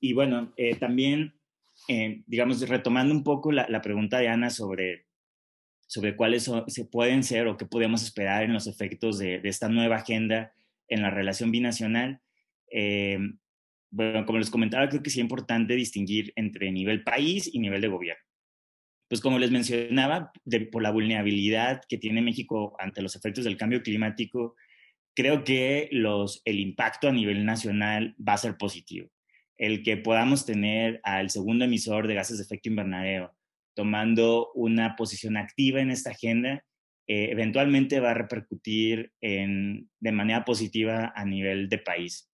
Y 0.00 0.14
bueno, 0.14 0.54
eh, 0.56 0.76
también, 0.76 1.34
eh, 1.88 2.22
digamos, 2.26 2.66
retomando 2.66 3.14
un 3.14 3.22
poco 3.22 3.52
la, 3.52 3.68
la, 3.68 3.82
pregunta 3.82 4.18
de 4.18 4.28
Ana 4.28 4.48
sobre, 4.50 5.06
sobre 5.90 6.14
cuáles 6.14 6.48
se 6.68 6.84
pueden 6.84 7.24
ser 7.24 7.48
o 7.48 7.56
qué 7.56 7.66
podemos 7.66 8.04
esperar 8.04 8.44
en 8.44 8.52
los 8.52 8.68
efectos 8.68 9.18
de, 9.18 9.40
esta 9.42 9.68
nueva 9.68 9.96
agenda 9.96 10.54
en 10.86 11.02
la 11.02 11.10
relación 11.10 11.50
binacional. 11.50 12.20
Eh, 12.70 13.18
bueno, 13.90 14.24
como 14.24 14.38
les 14.38 14.50
comentaba, 14.50 14.88
creo 14.88 15.02
que 15.02 15.10
sí 15.10 15.18
es 15.18 15.24
importante 15.24 15.74
distinguir 15.74 16.32
entre 16.36 16.70
nivel 16.70 17.02
país 17.02 17.50
y 17.52 17.58
nivel 17.58 17.80
de 17.80 17.88
gobierno. 17.88 18.22
Pues 19.08 19.20
como 19.20 19.40
les 19.40 19.50
mencionaba, 19.50 20.30
por 20.70 20.80
la 20.80 20.92
vulnerabilidad 20.92 21.82
que 21.88 21.98
tiene 21.98 22.22
México 22.22 22.76
ante 22.78 23.02
los 23.02 23.16
efectos 23.16 23.42
del 23.42 23.56
cambio 23.56 23.82
climático, 23.82 24.54
creo 25.16 25.42
que 25.42 25.90
el 25.90 26.60
impacto 26.60 27.08
a 27.08 27.12
nivel 27.12 27.44
nacional 27.44 28.14
va 28.16 28.34
a 28.34 28.38
ser 28.38 28.56
positivo. 28.56 29.10
El 29.56 29.82
que 29.82 29.96
podamos 29.96 30.46
tener 30.46 31.00
al 31.02 31.30
segundo 31.30 31.64
emisor 31.64 32.06
de 32.06 32.14
gases 32.14 32.38
de 32.38 32.44
efecto 32.44 32.68
invernadero 32.68 33.34
tomando 33.74 34.50
una 34.54 34.96
posición 34.96 35.36
activa 35.36 35.80
en 35.80 35.90
esta 35.90 36.10
agenda, 36.10 36.64
eh, 37.06 37.28
eventualmente 37.30 38.00
va 38.00 38.12
a 38.12 38.14
repercutir 38.14 39.12
en, 39.20 39.88
de 39.98 40.12
manera 40.12 40.44
positiva 40.44 41.12
a 41.14 41.24
nivel 41.24 41.68
de 41.68 41.78
país. 41.78 42.30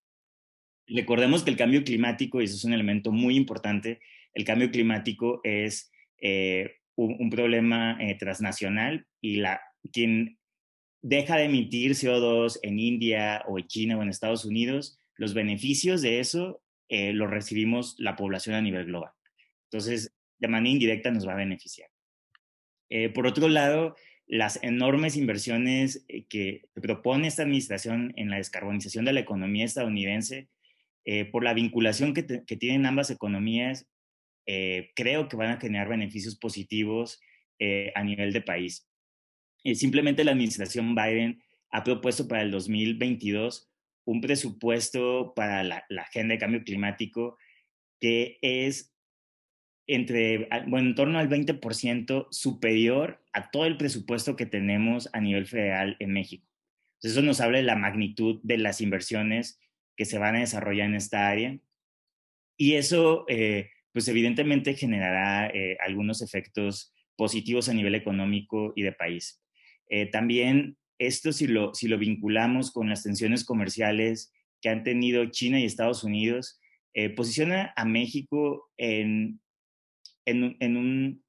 Recordemos 0.86 1.42
que 1.42 1.50
el 1.50 1.56
cambio 1.56 1.82
climático, 1.82 2.40
y 2.40 2.44
eso 2.44 2.56
es 2.56 2.64
un 2.64 2.72
elemento 2.72 3.10
muy 3.10 3.36
importante, 3.36 4.00
el 4.34 4.44
cambio 4.44 4.70
climático 4.70 5.40
es 5.44 5.90
eh, 6.20 6.76
un, 6.94 7.30
problema 7.30 7.96
eh, 8.00 8.16
transnacional 8.16 9.06
y 9.20 9.36
la, 9.36 9.60
quien 9.92 10.38
deja 11.02 11.36
de 11.36 11.44
emitir 11.44 11.92
CO2 11.92 12.58
en 12.62 12.78
India 12.78 13.44
o 13.48 13.58
en 13.58 13.66
China 13.66 13.98
o 13.98 14.02
en 14.02 14.08
Estados 14.08 14.44
Unidos, 14.44 14.98
los 15.16 15.34
beneficios 15.34 16.02
de 16.02 16.20
eso 16.20 16.62
eh, 16.88 17.12
los 17.12 17.30
recibimos 17.30 17.96
la 17.98 18.14
población 18.14 18.54
a 18.54 18.60
nivel 18.60 18.86
global. 18.86 19.10
Entonces, 19.70 20.14
de 20.38 20.48
manera 20.48 20.72
indirecta 20.72 21.10
nos 21.10 21.26
va 21.26 21.32
a 21.32 21.36
beneficiar. 21.36 21.90
por 23.14 23.26
otro 23.26 23.48
lado, 23.48 23.96
las 24.26 24.62
enormes 24.62 25.16
inversiones 25.16 26.04
que 26.28 26.62
propone 26.74 27.28
esta 27.28 27.42
administración 27.42 28.12
en 28.16 28.30
la 28.30 28.36
descarbonización 28.36 29.04
de 29.04 29.12
la 29.12 29.20
economía 29.20 29.64
estadounidense 29.64 30.48
eh, 31.04 31.24
por 31.24 31.44
la 31.44 31.54
vinculación 31.54 32.12
que, 32.12 32.24
tienen 32.24 32.84
ambas 32.84 33.10
economías, 33.10 33.88
eh, 34.44 34.90
creo 34.96 35.28
que 35.28 35.36
van 35.36 35.50
a 35.50 35.60
generar 35.60 35.88
beneficios 35.88 36.36
positivos 36.36 37.20
eh, 37.60 37.92
a 37.94 38.02
nivel 38.02 38.32
de 38.32 38.42
país. 38.42 38.88
simplemente 39.74 40.24
la 40.24 40.32
administración 40.32 40.94
Biden 40.94 41.40
ha 41.70 41.84
propuesto 41.84 42.26
para 42.26 42.42
el 42.42 42.50
2022 42.50 43.70
un 44.04 44.20
presupuesto 44.20 45.32
para 45.34 45.62
la, 45.62 45.84
agenda 45.98 46.34
de 46.34 46.38
cambio 46.38 46.64
climático 46.64 47.38
que 48.00 48.38
es 48.42 48.92
entre, 49.86 50.48
bueno, 50.66 50.88
en 50.88 50.94
torno 50.94 51.18
al 51.18 51.28
20% 51.28 52.28
superior 52.30 53.22
a 53.32 53.50
todo 53.50 53.66
el 53.66 53.76
presupuesto 53.76 54.36
que 54.36 54.46
tenemos 54.46 55.08
a 55.12 55.20
nivel 55.20 55.46
federal 55.46 55.96
en 56.00 56.12
México. 56.12 56.46
eso 57.02 57.22
nos 57.22 57.40
habla 57.40 57.58
de 57.58 57.64
la 57.64 57.76
magnitud 57.76 58.40
de 58.42 58.58
las 58.58 58.80
inversiones 58.80 59.60
que 59.96 60.04
se 60.04 60.18
van 60.18 60.36
a 60.36 60.40
desarrollar 60.40 60.88
en 60.88 60.96
esta 60.96 61.28
área. 61.28 61.58
Y 62.56 62.74
eso, 62.74 63.24
eh, 63.28 63.70
pues 63.92 64.08
evidentemente 64.08 64.74
generará 64.74 65.48
eh, 65.48 65.76
algunos 65.80 66.20
efectos 66.20 66.92
positivos 67.16 67.68
a 67.68 67.74
nivel 67.74 67.94
económico 67.94 68.72
y 68.74 68.82
de 68.82 68.92
país. 68.92 69.40
Eh, 69.88 70.06
también 70.06 70.76
esto 70.98 71.32
si 71.32 71.46
lo, 71.46 71.74
si 71.74 71.88
lo 71.88 71.98
vinculamos 71.98 72.72
con 72.72 72.88
las 72.88 73.02
tensiones 73.02 73.44
comerciales 73.44 74.32
que 74.60 74.68
han 74.68 74.82
tenido 74.82 75.26
China 75.26 75.60
y 75.60 75.64
Estados 75.64 76.02
Unidos, 76.02 76.60
posiciona 77.14 77.74
a 77.76 77.84
México 77.84 78.70
en, 78.78 79.38
en, 80.26 80.56
en 80.60 80.76
un, 80.76 81.24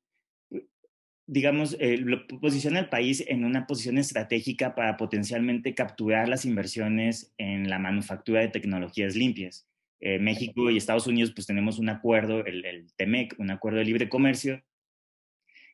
digamos, 1.28 1.76
eh, 1.80 2.04
posiciona 2.42 2.80
al 2.80 2.90
país 2.90 3.24
en 3.28 3.44
una 3.44 3.68
posición 3.68 3.98
estratégica 3.98 4.76
para 4.76 4.96
potencialmente 4.96 5.76
capturar 5.76 6.30
las 6.30 6.46
inversiones 6.46 7.34
en 7.38 7.70
la 7.70 7.80
manufactura 7.80 8.40
de 8.42 8.48
tecnologías 8.48 9.16
limpias. 9.16 9.68
Eh, 10.00 10.20
México 10.20 10.70
y 10.72 10.78
Estados 10.78 11.06
Unidos 11.06 11.34
pues 11.36 11.46
tenemos 11.46 11.80
un 11.80 11.90
acuerdo, 11.90 12.46
el, 12.46 12.64
el, 12.66 12.94
TEMEC, 12.96 13.36
un 13.40 13.52
acuerdo 13.52 13.80
de 13.80 13.86
libre 13.86 14.10
comercio. 14.10 14.64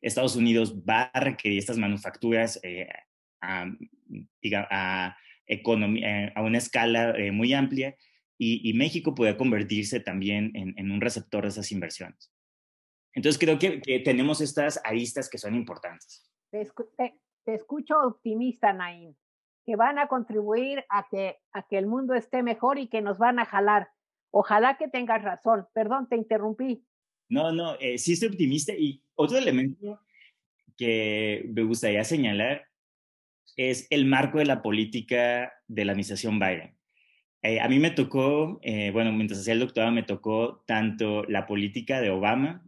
Estados 0.01 0.35
Unidos 0.35 0.75
va 0.77 1.03
a 1.03 1.19
requerir 1.19 1.59
estas 1.59 1.77
manufacturas 1.77 2.59
eh, 2.63 2.87
a, 3.41 3.71
a, 4.69 5.17
economía, 5.45 6.31
a, 6.35 6.41
una 6.41 6.57
escala 6.57 7.15
muy 7.31 7.53
amplia 7.53 7.95
y, 8.37 8.67
y, 8.67 8.73
México 8.73 9.13
puede 9.13 9.37
convertirse 9.37 9.99
también 9.99 10.51
en, 10.55 10.73
en 10.77 10.91
un 10.91 10.99
receptor 10.99 11.43
de 11.43 11.49
esas 11.49 11.71
inversiones. 11.71 12.32
Entonces 13.13 13.39
creo 13.39 13.59
que, 13.59 13.79
tenemos 14.03 14.41
estas 14.41 14.79
aristas 14.83 15.29
que 15.29 15.37
son 15.37 15.55
importantes. 15.55 16.29
Te, 16.51 17.15
escucho 17.45 17.95
optimista, 17.99 18.73
Naim, 18.73 19.13
que 19.65 19.75
van 19.75 19.99
a 19.99 20.07
contribuir 20.07 20.83
a 20.89 21.07
que, 21.09 21.37
a 21.51 21.67
que 21.67 21.77
el 21.77 21.87
mundo 21.87 22.13
esté 22.13 22.41
mejor 22.41 22.79
y 22.79 22.87
que 22.87 23.01
nos 23.01 23.17
van 23.17 23.39
a 23.39 23.45
jalar. 23.45 23.89
Ojalá 24.31 24.77
que 24.77 24.87
tengas 24.87 25.21
razón. 25.21 25.67
Perdón, 25.73 26.07
te 26.09 26.15
interrumpí. 26.15 26.85
No, 27.29 27.51
no, 27.51 27.75
eh, 27.79 27.97
sí 27.97 28.13
estoy 28.13 28.29
optimista. 28.29 28.73
Y 28.73 29.03
otro 29.15 29.37
elemento 29.37 29.99
que 30.77 31.45
me 31.53 31.63
gustaría 31.63 32.03
señalar 32.03 32.65
es 33.55 33.87
el 33.91 34.05
marco 34.05 34.39
de 34.39 34.45
la 34.45 34.61
política 34.61 35.53
de 35.67 35.85
la 35.85 35.91
administración 35.91 36.39
Biden. 36.39 36.75
Eh, 37.43 37.59
a 37.59 37.67
mí 37.67 37.77
me 37.77 37.91
tocó, 37.91 38.59
eh, 38.63 38.89
bueno, 38.91 39.11
mientras 39.11 39.41
hacía 39.41 39.53
el 39.53 39.59
doctorado 39.59 39.91
me 39.91 40.03
tocó 40.03 40.63
tanto 40.65 41.23
la 41.25 41.45
política 41.45 41.99
de 41.99 42.09
Obama 42.09 42.63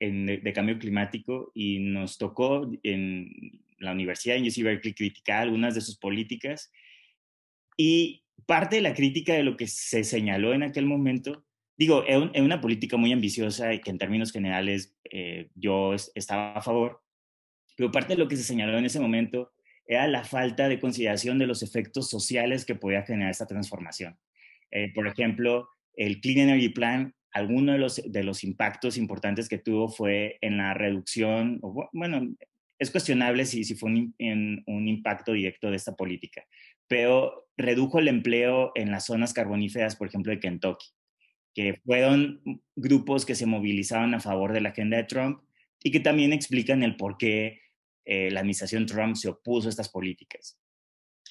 de, 0.00 0.52
cambio 0.54 0.78
climático 0.78 1.52
y 1.54 1.78
nos 1.78 2.18
tocó 2.18 2.70
en 2.82 3.60
la 3.78 3.92
universidad 3.92 4.36
en 4.36 4.46
UC 4.46 4.62
Berkeley 4.62 4.94
criticar 4.94 5.42
algunas 5.42 5.74
de 5.74 5.80
sus 5.80 5.96
políticas. 5.96 6.72
Y 7.76 8.24
parte 8.46 8.76
de 8.76 8.82
la 8.82 8.94
crítica 8.94 9.34
de 9.34 9.42
lo 9.42 9.56
que 9.56 9.66
se 9.66 10.04
señaló 10.04 10.52
en 10.52 10.62
aquel 10.62 10.86
momento, 10.86 11.44
digo, 11.76 12.04
es, 12.04 12.16
una 12.40 12.60
política 12.60 12.96
muy 12.96 13.12
ambiciosa 13.12 13.72
y 13.72 13.80
que 13.80 13.90
en 13.90 13.98
términos 13.98 14.32
generales 14.32 14.96
eh, 15.10 15.50
yo 15.54 15.94
estaba 15.94 16.52
a 16.52 16.62
favor, 16.62 17.02
pero 17.76 17.92
parte 17.92 18.14
de 18.14 18.18
lo 18.18 18.28
que 18.28 18.36
se 18.36 18.42
señaló 18.42 18.76
en 18.76 18.86
ese 18.86 19.00
momento 19.00 19.52
era 19.88 20.06
la 20.06 20.22
falta 20.22 20.68
de 20.68 20.78
consideración 20.78 21.38
de 21.38 21.46
los 21.46 21.62
efectos 21.62 22.10
sociales 22.10 22.66
que 22.66 22.74
podía 22.74 23.02
generar 23.02 23.30
esta 23.30 23.46
transformación. 23.46 24.18
Eh, 24.70 24.92
por 24.94 25.08
ejemplo, 25.08 25.68
el 25.94 26.20
Clean 26.20 26.50
Energy 26.50 26.68
Plan, 26.68 27.14
alguno 27.32 27.72
de 27.72 27.78
los, 27.78 28.00
de 28.04 28.22
los 28.22 28.44
impactos 28.44 28.98
importantes 28.98 29.48
que 29.48 29.58
tuvo 29.58 29.88
fue 29.88 30.36
en 30.42 30.58
la 30.58 30.74
reducción, 30.74 31.58
bueno, 31.92 32.28
es 32.78 32.90
cuestionable 32.90 33.46
si, 33.46 33.64
si 33.64 33.74
fue 33.74 33.90
un, 33.90 34.14
en, 34.18 34.62
un 34.66 34.86
impacto 34.88 35.32
directo 35.32 35.70
de 35.70 35.76
esta 35.76 35.96
política, 35.96 36.44
pero 36.86 37.48
redujo 37.56 37.98
el 37.98 38.08
empleo 38.08 38.72
en 38.74 38.90
las 38.90 39.06
zonas 39.06 39.32
carboníferas, 39.32 39.96
por 39.96 40.08
ejemplo, 40.08 40.32
de 40.32 40.38
Kentucky, 40.38 40.86
que 41.54 41.80
fueron 41.84 42.42
grupos 42.76 43.24
que 43.24 43.34
se 43.34 43.46
movilizaban 43.46 44.14
a 44.14 44.20
favor 44.20 44.52
de 44.52 44.60
la 44.60 44.68
agenda 44.68 44.98
de 44.98 45.04
Trump 45.04 45.40
y 45.82 45.90
que 45.90 46.00
también 46.00 46.32
explican 46.32 46.82
el 46.82 46.96
por 46.96 47.16
qué 47.16 47.60
eh, 48.10 48.30
la 48.30 48.40
administración 48.40 48.86
Trump 48.86 49.16
se 49.16 49.28
opuso 49.28 49.68
a 49.68 49.70
estas 49.70 49.90
políticas. 49.90 50.58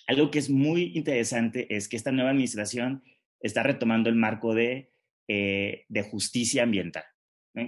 Algo 0.06 0.30
que 0.30 0.38
es 0.38 0.48
muy 0.48 0.92
interesante 0.94 1.76
es 1.76 1.88
que 1.88 1.98
esta 1.98 2.12
nueva 2.12 2.30
administración 2.30 3.04
está 3.40 3.64
retomando 3.64 4.10
el 4.10 4.16
marco 4.16 4.54
de, 4.54 4.92
eh, 5.28 5.86
de 5.90 6.02
justicia 6.04 6.62
ambiental. 6.62 7.04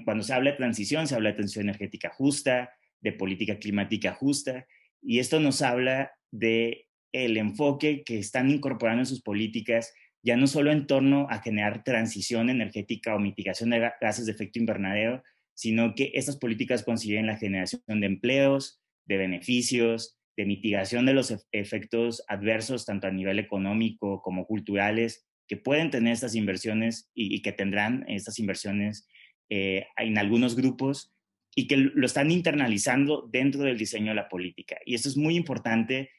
Cuando 0.05 0.23
se 0.23 0.31
habla 0.31 0.51
de 0.51 0.57
transición, 0.57 1.07
se 1.07 1.15
habla 1.15 1.29
de 1.29 1.37
transición 1.37 1.65
energética 1.65 2.11
justa, 2.11 2.71
de 3.01 3.11
política 3.11 3.57
climática 3.57 4.13
justa, 4.13 4.67
y 5.01 5.17
esto 5.17 5.39
nos 5.39 5.63
habla 5.63 6.11
de 6.29 6.87
el 7.11 7.37
enfoque 7.37 8.03
que 8.03 8.19
están 8.19 8.51
incorporando 8.51 9.01
en 9.01 9.07
sus 9.07 9.23
políticas, 9.23 9.91
ya 10.21 10.37
no 10.37 10.45
solo 10.45 10.71
en 10.71 10.85
torno 10.85 11.25
a 11.31 11.41
generar 11.41 11.83
transición 11.83 12.51
energética 12.51 13.15
o 13.15 13.19
mitigación 13.19 13.71
de 13.71 13.91
gases 13.99 14.27
de 14.27 14.33
efecto 14.33 14.59
invernadero, 14.59 15.23
sino 15.55 15.95
que 15.95 16.11
estas 16.13 16.37
políticas 16.37 16.83
consiguen 16.83 17.25
la 17.25 17.37
generación 17.37 17.81
de 17.87 18.05
empleos, 18.05 18.78
de 19.09 19.17
beneficios, 19.17 20.17
de 20.37 20.45
mitigación 20.45 21.05
de 21.05 21.13
los 21.13 21.35
efectos 21.51 22.23
adversos, 22.29 22.85
tanto 22.85 23.07
a 23.07 23.11
nivel 23.11 23.39
económico 23.39 24.21
como 24.21 24.45
culturales, 24.45 25.27
que 25.47 25.57
pueden 25.57 25.89
tener 25.89 26.13
estas 26.13 26.35
inversiones 26.35 27.09
y, 27.13 27.41
que 27.41 27.51
tendrán 27.51 28.05
estas 28.07 28.37
inversiones 28.37 29.07
eh, 29.49 29.87
en 29.97 30.17
algunos 30.19 30.55
grupos 30.55 31.11
y 31.55 31.67
que 31.67 31.77
lo 31.77 32.05
están 32.05 32.29
internalizando 32.29 33.27
dentro 33.31 33.63
del 33.63 33.79
diseño 33.79 34.09
de 34.09 34.15
la 34.15 34.29
política. 34.29 34.77
Y 34.85 34.93
esto 34.93 35.09
es 35.09 35.17
muy 35.17 35.35
importante 35.35 36.11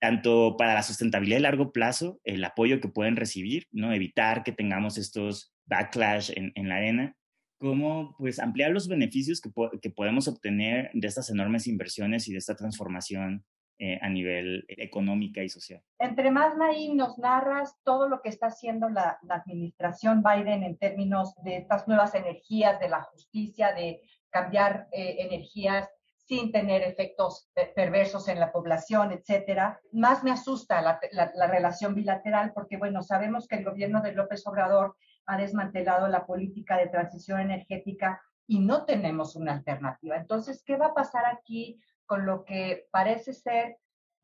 tanto 0.00 0.56
para 0.56 0.74
la 0.74 0.82
sustentabilidad 0.84 1.38
a 1.38 1.50
largo 1.50 1.72
plazo, 1.72 2.20
el 2.22 2.44
apoyo 2.44 2.80
que 2.80 2.88
pueden 2.88 3.16
recibir, 3.16 3.66
¿no? 3.72 3.92
evitar 3.92 4.44
que 4.44 4.52
tengamos 4.52 4.98
estos 4.98 5.52
backlash 5.64 6.30
en 6.36 6.68
la 6.68 6.76
arena, 6.76 7.16
cómo 7.58 8.14
pues 8.18 8.38
ampliar 8.38 8.70
los 8.70 8.88
beneficios 8.88 9.40
que, 9.40 9.50
que, 9.80 9.90
podemos 9.90 10.28
obtener 10.28 10.90
de 10.92 11.08
estas 11.08 11.30
enormes 11.30 11.66
inversiones 11.66 12.28
y 12.28 12.32
de 12.32 12.38
esta 12.38 12.54
transformación 12.54 13.44
eh, 13.78 13.98
a 14.00 14.08
nivel 14.08 14.64
económica 14.68 15.42
y 15.42 15.50
social. 15.50 15.82
Entre 15.98 16.30
más, 16.30 16.56
Naim, 16.56 16.96
nos 16.96 17.18
narras 17.18 17.76
todo 17.84 18.08
lo 18.08 18.22
que 18.22 18.30
está 18.30 18.46
haciendo 18.46 18.88
la, 18.88 19.18
administración 19.28 20.22
Biden 20.22 20.62
en 20.62 20.78
términos 20.78 21.34
de 21.44 21.58
estas 21.58 21.86
nuevas 21.86 22.14
energías, 22.14 22.80
de 22.80 22.88
la 22.88 23.02
justicia, 23.02 23.74
de 23.74 24.00
cambiar 24.30 24.88
eh, 24.92 25.16
energías 25.18 25.90
sin 26.16 26.52
tener 26.52 26.82
efectos 26.82 27.50
perversos 27.74 28.28
en 28.28 28.40
la 28.40 28.50
población, 28.50 29.12
etcétera. 29.12 29.78
Más 29.92 30.24
me 30.24 30.30
asusta 30.30 30.80
la, 30.80 30.98
la, 31.12 31.46
relación 31.46 31.94
bilateral 31.94 32.52
porque, 32.54 32.78
bueno, 32.78 33.02
sabemos 33.02 33.46
que 33.46 33.56
el 33.56 33.64
gobierno 33.64 34.00
de 34.00 34.12
López 34.12 34.46
Obrador 34.46 34.96
ha 35.26 35.36
desmantelado 35.36 36.08
la 36.08 36.26
política 36.26 36.76
de 36.76 36.88
transición 36.88 37.40
energética 37.40 38.22
y 38.46 38.60
no 38.60 38.84
tenemos 38.84 39.36
una 39.36 39.52
alternativa. 39.52 40.16
Entonces, 40.16 40.62
¿qué 40.64 40.76
va 40.76 40.86
a 40.86 40.94
pasar 40.94 41.26
aquí 41.26 41.80
con 42.06 42.24
lo 42.24 42.44
que 42.44 42.86
parece 42.90 43.32
ser 43.32 43.78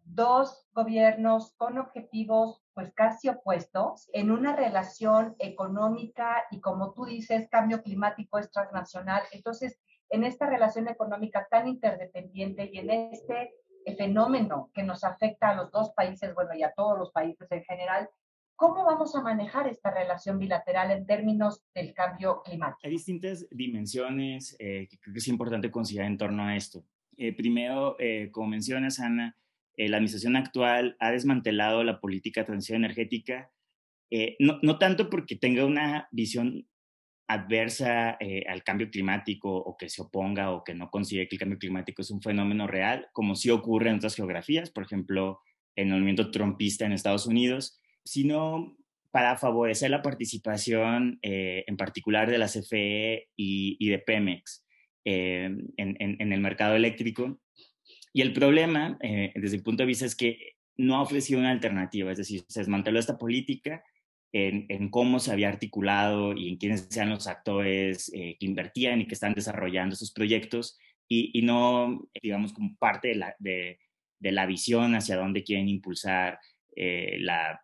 dos 0.05 0.67
gobiernos 0.73 1.53
con 1.57 1.79
objetivos 1.79 2.63
pues 2.75 2.93
casi 2.95 3.29
opuestos 3.29 4.09
en 4.13 4.31
una 4.31 4.57
relación 4.57 5.37
económica 5.39 6.45
y 6.51 6.61
como 6.61 6.93
tú 6.93 7.05
dices, 7.05 7.49
cambio 7.51 7.83
climático 7.83 8.39
es 8.39 8.51
transnacional. 8.51 9.23
Entonces, 9.33 9.79
en 10.09 10.25
esta 10.25 10.47
relación 10.47 10.89
económica 10.89 11.47
tan 11.51 11.69
interdependiente 11.69 12.71
y 12.73 12.79
en 12.79 12.91
este 12.91 13.55
fenómeno 13.97 14.71
que 14.75 14.83
nos 14.83 15.05
afecta 15.05 15.51
a 15.51 15.55
los 15.55 15.71
dos 15.71 15.93
países, 15.93 16.35
bueno, 16.35 16.55
y 16.55 16.63
a 16.63 16.73
todos 16.73 16.99
los 16.99 17.13
países 17.13 17.51
en 17.51 17.63
general, 17.65 18.09
¿cómo 18.63 18.85
vamos 18.85 19.13
a 19.17 19.23
manejar 19.23 19.67
esta 19.67 19.91
relación 19.91 20.39
bilateral 20.39 20.93
en 20.93 21.05
términos 21.05 21.65
del 21.75 21.93
cambio 21.93 22.43
climático? 22.45 22.79
Hay 22.85 22.93
distintas 22.93 23.45
dimensiones 23.51 24.55
eh, 24.61 24.87
que 24.89 24.99
creo 25.01 25.13
que 25.15 25.19
es 25.19 25.27
importante 25.27 25.69
considerar 25.69 26.09
en 26.09 26.17
torno 26.17 26.45
a 26.45 26.55
esto. 26.55 26.85
Eh, 27.17 27.35
primero, 27.35 27.97
eh, 27.99 28.31
como 28.31 28.47
mencionas, 28.47 29.01
Ana, 29.01 29.37
la 29.77 29.97
administración 29.97 30.37
actual 30.37 30.97
ha 31.01 31.11
desmantelado 31.11 31.83
la 31.83 31.99
política 31.99 32.43
de 32.43 32.47
transición 32.47 32.85
energética, 32.85 33.51
no, 34.39 34.59
no, 34.61 34.79
tanto 34.79 35.09
porque 35.09 35.37
tenga 35.37 35.65
una 35.65 36.07
visión 36.13 36.69
adversa 37.27 38.19
eh, 38.21 38.45
al 38.47 38.63
cambio 38.63 38.91
climático 38.91 39.51
o 39.51 39.77
que 39.77 39.89
se 39.89 40.03
oponga 40.03 40.51
o 40.51 40.63
que 40.63 40.75
no 40.75 40.91
considere 40.91 41.27
que 41.27 41.37
el 41.37 41.41
cambio 41.41 41.59
climático 41.59 42.03
es 42.03 42.11
un 42.11 42.21
fenómeno 42.21 42.67
real, 42.67 43.09
como 43.13 43.35
sí 43.35 43.49
ocurre 43.51 43.89
en 43.89 43.97
otras 43.97 44.15
geografías, 44.15 44.71
por 44.71 44.85
ejemplo, 44.85 45.41
en 45.75 45.89
el 45.89 45.95
movimiento 45.95 46.31
trumpista 46.31 46.85
en 46.85 46.93
Estados 46.93 47.27
Unidos, 47.27 47.82
sino 48.05 48.77
para 49.11 49.37
favorecer 49.37 49.91
la 49.91 50.03
participación 50.03 51.19
eh, 51.23 51.65
en 51.67 51.77
particular 51.77 52.31
de 52.31 52.39
la 52.39 52.47
CFE 52.47 53.29
y, 53.37 53.89
de 53.89 53.99
Pemex 53.99 54.65
eh, 55.05 55.51
en, 55.77 56.33
el 56.33 56.41
mercado 56.41 56.75
eléctrico. 56.75 57.41
Y 58.15 58.23
el 58.23 58.33
problema, 58.33 58.99
desde 59.01 59.57
el 59.57 59.63
punto 59.63 59.83
de 59.83 59.87
vista, 59.87 60.05
es 60.05 60.15
que 60.15 60.57
no 60.77 60.97
ha 60.97 61.03
ofrecido 61.03 61.41
una 61.41 61.51
alternativa, 61.51 62.11
es 62.11 62.19
decir, 62.19 62.43
se 62.49 62.61
desmanteló 62.61 62.99
esta 62.99 63.19
política 63.19 63.85
en, 64.33 64.89
cómo 64.89 65.19
se 65.19 65.31
había 65.31 65.49
articulado 65.49 66.35
y 66.35 66.49
en 66.49 66.57
quiénes 66.57 66.89
sean 66.91 67.11
los 67.11 67.27
actores 67.27 68.11
eh, 68.15 68.37
que 68.39 68.47
invertían 68.47 69.01
y 69.01 69.07
que 69.07 69.15
están 69.15 69.35
desarrollando 69.35 69.95
esos 69.95 70.13
proyectos 70.13 70.79
y, 71.09 71.43
no, 71.43 72.09
digamos, 72.23 72.55
como 72.55 72.75
parte 72.77 73.09
de 73.09 73.15
la, 73.17 73.37
de, 73.39 73.79
la 74.21 74.47
visión 74.47 74.95
hacia 74.95 75.19
dónde 75.19 75.45
quieren 75.45 75.69
impulsar 75.69 76.39
eh, 76.75 77.19
la, 77.21 77.61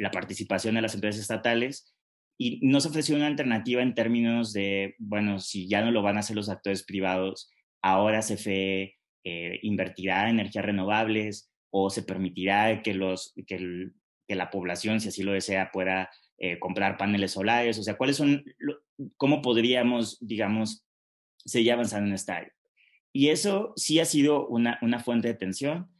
la, 0.00 0.10
participación 0.10 0.74
de 0.74 0.82
las 0.82 0.94
empresas 0.94 1.22
estatales. 1.22 1.94
Y 2.38 2.58
no 2.62 2.80
se 2.80 2.88
ofreció 2.88 3.16
una 3.16 3.26
alternativa 3.26 3.82
en 3.82 3.94
términos 3.94 4.52
de, 4.52 4.94
bueno, 4.98 5.38
si 5.38 5.68
ya 5.68 5.82
no 5.82 5.90
lo 5.90 6.02
van 6.02 6.16
a 6.16 6.20
hacer 6.20 6.36
los 6.36 6.48
actores 6.48 6.84
privados, 6.84 7.50
ahora 7.82 8.20
CFE 8.20 8.96
eh, 9.24 9.58
invertirá 9.62 10.24
en 10.24 10.40
energías 10.40 10.64
renovables 10.64 11.52
o 11.70 11.90
se 11.90 12.02
permitirá 12.02 12.82
que, 12.82 12.94
los, 12.94 13.34
que 13.46 13.56
el, 13.56 13.92
que 14.26 14.34
la 14.36 14.50
población, 14.50 15.00
si 15.00 15.08
así 15.08 15.22
lo 15.22 15.32
desea, 15.32 15.70
pueda 15.70 16.10
eh, 16.38 16.58
comprar 16.58 16.96
paneles 16.96 17.32
solares? 17.32 17.78
O 17.78 17.82
sea, 17.82 17.98
¿cuáles 17.98 18.16
son, 18.16 18.44
cómo 19.18 19.42
podríamos, 19.42 20.16
digamos, 20.20 20.86
seguir 21.36 21.72
avanzando 21.72 22.08
en 22.08 22.14
esta 22.14 22.36
área? 22.36 22.52
Y 23.12 23.28
eso 23.28 23.74
sí 23.76 24.00
ha 24.00 24.06
sido 24.06 24.46
una, 24.46 24.78
una 24.80 25.00
fuente 25.00 25.28
de 25.28 25.34
tensión. 25.34 25.90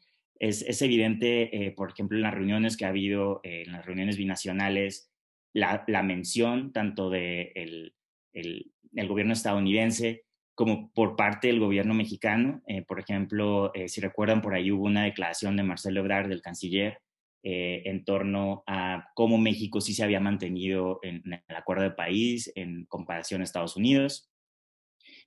Es, 0.41 0.63
es 0.63 0.83
evidente, 0.83 1.67
eh, 1.67 1.71
por 1.71 1.91
ejemplo, 1.91 2.17
en 2.17 2.23
las 2.23 2.35
reuniones 2.35 2.77
que 2.77 2.87
ha 2.87 2.89
habido, 2.89 3.41
eh, 3.45 3.63
en 3.67 3.73
las 3.73 3.87
reuniones 3.87 4.17
binacionales, 4.17 5.13
la, 5.53 5.85
la 5.87 6.03
mención 6.03 6.73
tanto 6.73 7.11
del 7.11 7.53
de 7.53 7.95
el, 8.33 8.73
el, 8.95 9.09
gobierno 9.09 9.33
estadounidense 9.33 10.25
como 10.55 10.91
por 10.93 11.17
parte 11.17 11.49
del 11.49 11.61
gobierno 11.61 11.95
mexicano. 11.95 12.63
por 12.87 13.01
ejemplo, 13.01 13.73
si 13.87 14.01
recuerdan, 14.01 14.43
por 14.43 14.55
ahí 14.55 14.71
hubo 14.71 14.85
una 14.85 15.05
declaración 15.05 15.57
de 15.57 15.63
Marcelo 15.63 16.01
Ebrard, 16.01 16.29
del 16.29 16.43
canciller, 16.43 17.01
eh, 17.43 17.85
en 17.87 18.05
torno 18.05 18.63
a 18.67 19.09
cómo 19.15 19.39
México 19.39 19.81
sí 19.81 19.95
se 19.95 20.05
había 20.05 20.21
mantenido 20.21 21.01
en, 21.03 21.23
el 21.49 21.57
acuerdo 21.57 21.85
de 21.85 21.91
país 21.93 22.53
en 22.55 22.85
comparación 22.85 23.41
a 23.41 23.45
Estados 23.45 23.77
Unidos. 23.77 24.31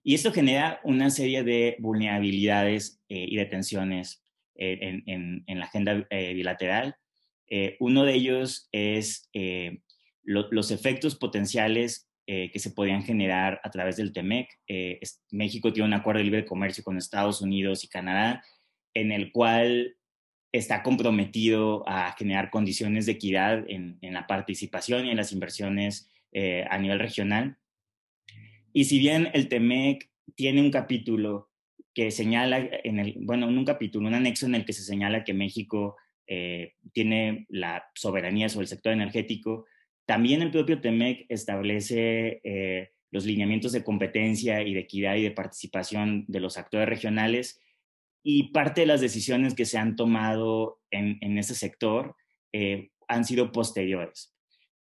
Y 0.04 0.13
esto 0.13 0.32
genera 0.32 0.80
una 0.84 1.10
serie 1.10 1.43
de 1.43 1.76
vulnerabilidades 1.80 3.02
eh, 3.10 3.26
y 3.28 3.36
de 3.36 3.47
tensiones 3.47 4.22
eh, 4.56 5.02
en, 5.06 5.44
la 5.48 5.66
agenda 5.66 6.08
bilateral. 6.10 6.96
uno 7.80 8.06
de 8.06 8.13
ellos 8.13 8.68
es 8.72 9.30
los 10.24 10.72
efectos 10.72 11.16
potenciales 11.16 12.10
que 12.26 12.60
se 12.60 12.72
podían 12.72 13.04
generar 13.04 13.60
a 13.63 13.70
través 13.70 13.98
del 13.98 14.13
TEMEC. 14.13 14.48
México 15.32 15.74
tiene 15.74 15.88
un 15.88 15.94
acuerdo 15.94 16.20
de 16.20 16.26
libre 16.26 16.46
comercio 16.46 16.84
con 16.84 16.98
Estados 16.98 17.42
Unidos 17.42 17.84
y 17.84 17.89
Canadá, 17.89 18.44
en 18.94 19.12
el 19.12 19.32
cual 19.32 19.98
está 20.54 20.84
comprometido 20.84 21.84
a 21.89 22.13
generar 22.13 22.52
condiciones 22.52 23.08
de 23.08 23.13
equidad 23.13 23.66
en, 23.68 23.98
la 24.02 24.28
participación 24.28 25.06
y 25.06 25.10
en 25.10 25.18
las 25.18 25.34
inversiones 25.34 26.10
eh, 26.32 26.63
a 26.70 26.78
nivel 26.78 27.00
regional. 27.00 27.58
Y 28.72 28.86
si 28.86 29.00
bien 29.00 29.30
el 29.34 29.50
TEMEC 29.50 30.10
tiene 30.36 30.62
un 30.62 30.72
capítulo 30.72 31.50
que 31.93 32.12
señala, 32.12 32.58
en 32.84 32.99
el, 32.99 33.15
bueno, 33.21 33.47
un 33.47 33.65
capítulo, 33.65 34.08
un 34.08 34.15
anexo 34.15 34.45
en 34.45 34.56
el 34.56 34.65
que 34.65 34.73
se 34.73 34.84
señala 34.84 35.23
que 35.23 35.34
México 35.34 35.95
eh, 36.27 36.73
tiene 36.93 37.45
la 37.49 37.86
soberanía 37.95 38.49
sobre 38.49 38.63
el 38.63 38.69
sector 38.69 38.93
energético, 38.93 39.65
también 40.06 40.41
el 40.41 40.51
propio 40.51 40.82
TEMEC 40.82 41.25
establece 41.29 42.41
eh, 42.43 42.91
los 43.12 43.25
lineamientos 43.25 43.71
de 43.71 43.84
competencia 43.84 44.62
y 44.62 44.73
de 44.73 44.82
equidad 44.82 45.15
y 45.15 45.23
de 45.23 45.32
participación 45.32 46.25
de 46.27 46.39
los 46.39 46.58
actores 46.58 46.89
regionales 46.89 47.62
y 48.23 48.51
parte 48.51 48.82
de 48.82 48.88
las 48.88 49.01
decisiones 49.01 49.53
que 49.53 49.65
se 49.65 49.77
han 49.77 49.95
tomado 49.95 50.82
en, 50.91 51.17
en 51.21 51.38
ese 51.38 51.56
sector 51.56 52.15
eh, 52.51 52.89
han 53.08 53.25
sido 53.25 53.51
posteriores. 53.51 54.34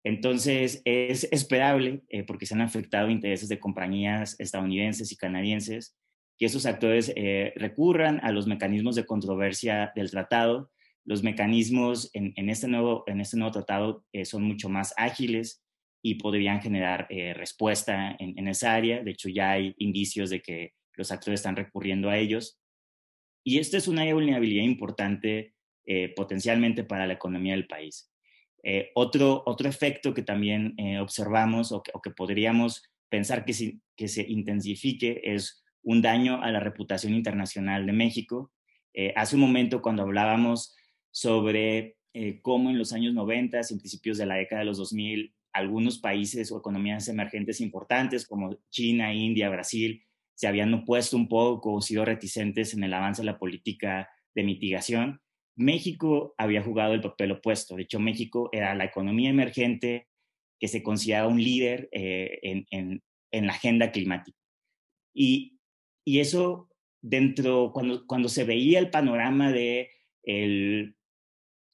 Entonces, 0.04 0.82
es 0.84 1.28
esperable, 1.32 2.02
porque 2.26 2.46
se 2.46 2.54
han 2.54 2.60
afectado 2.60 3.10
intereses 3.10 3.48
de 3.48 3.58
compañías 3.58 4.36
estadounidenses 4.38 5.10
y 5.12 5.16
canadienses, 5.16 5.96
que 6.38 6.46
esos 6.46 6.66
actores 6.66 7.12
eh, 7.16 7.52
recurran 7.56 8.20
a 8.22 8.32
los 8.32 8.46
mecanismos 8.46 8.94
de 8.94 9.06
controversia 9.06 9.92
del 9.94 10.10
tratado. 10.10 10.70
Los 11.04 11.22
mecanismos 11.22 12.10
en, 12.12 12.32
en 12.36 12.48
este, 12.48 12.68
nuevo, 12.68 13.04
en 13.06 13.20
este 13.20 13.36
nuevo 13.36 13.52
tratado 13.52 14.04
son 14.24 14.44
mucho 14.44 14.68
más 14.68 14.94
ágiles 14.96 15.64
y 16.02 16.14
podrían 16.14 16.60
generar 16.60 17.08
respuesta 17.34 18.14
en, 18.18 18.38
en 18.38 18.46
esa 18.46 18.74
área. 18.74 19.02
De 19.02 19.12
hecho, 19.12 19.28
ya 19.28 19.52
hay 19.52 19.74
indicios 19.78 20.30
de 20.30 20.42
que 20.42 20.74
los 20.94 21.10
actores 21.10 21.40
están 21.40 21.56
recurriendo 21.56 22.10
a 22.10 22.18
ellos. 22.18 22.60
Y 23.44 23.58
esta 23.58 23.78
es 23.78 23.88
una 23.88 24.04
vulnerabilidad 24.12 24.64
importante 24.64 25.54
eh, 25.86 26.12
potencialmente 26.14 26.84
para 26.84 27.06
la 27.06 27.14
economía 27.14 27.54
del 27.54 27.66
país. 27.66 28.12
Eh, 28.62 28.90
otro, 28.94 29.42
otro 29.46 29.68
efecto 29.70 30.12
que 30.12 30.22
también 30.22 30.74
eh, 30.76 30.98
observamos 30.98 31.72
o 31.72 31.82
que, 31.82 32.10
podríamos 32.10 32.82
pensar 33.08 33.46
que, 33.46 33.78
que 33.96 34.08
se 34.08 34.22
intensifique 34.28 35.22
es 35.24 35.64
un 35.82 36.02
daño 36.02 36.42
a 36.42 36.50
la 36.50 36.60
reputación 36.60 37.14
internacional 37.14 37.86
de 37.86 37.92
México. 37.92 38.52
hace 39.14 39.36
un 39.36 39.42
momento 39.42 39.80
cuando 39.80 40.02
hablábamos 40.02 40.74
sobre 41.10 41.96
cómo 42.42 42.70
en 42.70 42.78
los 42.78 42.92
años 42.92 43.14
90 43.14 43.60
y 43.60 43.78
principios 43.78 44.18
de 44.18 44.26
la 44.26 44.34
década 44.34 44.60
de 44.60 44.66
los 44.66 44.78
2000 44.78 45.34
algunos 45.52 45.98
países 45.98 46.50
o 46.50 46.58
economías 46.58 47.08
emergentes 47.08 47.60
importantes 47.60 48.26
como 48.26 48.58
China, 48.70 49.14
India, 49.14 49.48
Brasil 49.48 50.02
se 50.38 50.46
habían 50.46 50.72
opuesto 50.72 51.16
un 51.16 51.28
poco 51.28 51.74
o 51.74 51.80
sido 51.80 52.04
reticentes 52.04 52.72
en 52.72 52.84
el 52.84 52.94
avance 52.94 53.22
de 53.22 53.26
la 53.26 53.40
política 53.40 54.08
de 54.36 54.44
mitigación, 54.44 55.20
México 55.56 56.32
había 56.38 56.62
jugado 56.62 56.94
el 56.94 57.00
papel 57.00 57.32
opuesto. 57.32 57.74
De 57.74 57.82
hecho, 57.82 57.98
México 57.98 58.48
era 58.52 58.72
la 58.76 58.84
economía 58.84 59.30
emergente 59.30 60.06
que 60.60 60.68
se 60.68 60.80
consideraba 60.84 61.26
un 61.26 61.42
líder 61.42 61.88
eh, 61.90 62.64
en, 62.70 63.02
la 63.32 63.52
agenda 63.52 63.90
climática. 63.90 64.38
Y, 65.12 65.57
eso 66.20 66.68
dentro, 67.00 67.72
cuando, 67.72 68.06
cuando 68.06 68.28
se 68.28 68.44
veía 68.44 68.78
el 68.78 68.90
panorama 68.90 69.52
de, 69.52 69.90
el, 70.22 70.96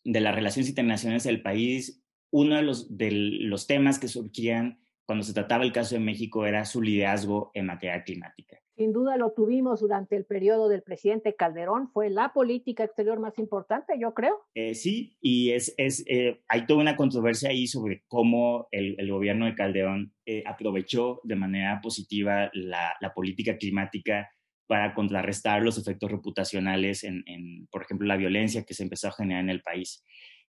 de 0.04 0.20
las 0.20 0.34
relaciones 0.34 0.68
internacionales 0.68 1.24
del 1.24 1.42
país, 1.42 2.02
uno 2.30 2.56
de 2.56 2.62
los, 2.62 2.96
de 2.96 3.10
los 3.12 3.66
temas 3.66 3.98
que 3.98 4.08
surgían 4.08 4.80
cuando 5.06 5.24
se 5.24 5.34
trataba 5.34 5.64
el 5.64 5.72
caso 5.72 5.94
de 5.94 6.00
México 6.00 6.46
era 6.46 6.64
su 6.64 6.82
liderazgo 6.82 7.50
en 7.54 7.66
materia 7.66 8.02
climática. 8.02 8.63
Sin 8.76 8.92
duda 8.92 9.16
lo 9.16 9.32
tuvimos 9.32 9.80
durante 9.80 10.16
el 10.16 10.24
periodo 10.24 10.68
del 10.68 10.82
presidente 10.82 11.36
Calderón, 11.36 11.90
fue 11.92 12.10
la 12.10 12.32
política 12.32 12.82
exterior 12.82 13.20
más 13.20 13.38
importante, 13.38 13.94
yo 14.00 14.14
creo. 14.14 14.40
Eh, 14.54 14.74
sí, 14.74 15.16
y 15.20 15.52
es, 15.52 15.74
es 15.76 16.04
eh, 16.08 16.40
hay 16.48 16.66
toda 16.66 16.80
una 16.80 16.96
controversia 16.96 17.50
ahí 17.50 17.68
sobre 17.68 18.02
cómo 18.08 18.66
el, 18.72 18.96
el 18.98 19.12
gobierno 19.12 19.46
de 19.46 19.54
Calderón 19.54 20.12
eh, 20.26 20.42
aprovechó 20.44 21.20
de 21.22 21.36
manera 21.36 21.80
positiva 21.80 22.50
la, 22.52 22.96
la, 23.00 23.14
política 23.14 23.56
climática 23.58 24.28
para 24.66 24.92
contrarrestar 24.92 25.62
los 25.62 25.78
efectos 25.78 26.10
reputacionales 26.10 27.04
en, 27.04 27.22
en, 27.26 27.68
por 27.70 27.82
ejemplo, 27.82 28.08
la 28.08 28.16
violencia 28.16 28.64
que 28.64 28.74
se 28.74 28.82
empezó 28.82 29.06
a 29.06 29.12
generar 29.12 29.44
en 29.44 29.50
el 29.50 29.62
país. 29.62 30.02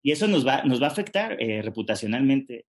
Y 0.02 0.12
eso 0.12 0.28
nos 0.28 0.48
va, 0.48 0.64
nos 0.64 0.82
va 0.82 0.88
a 0.88 0.92
afectar 0.92 1.38
reputacionalmente 1.38 2.66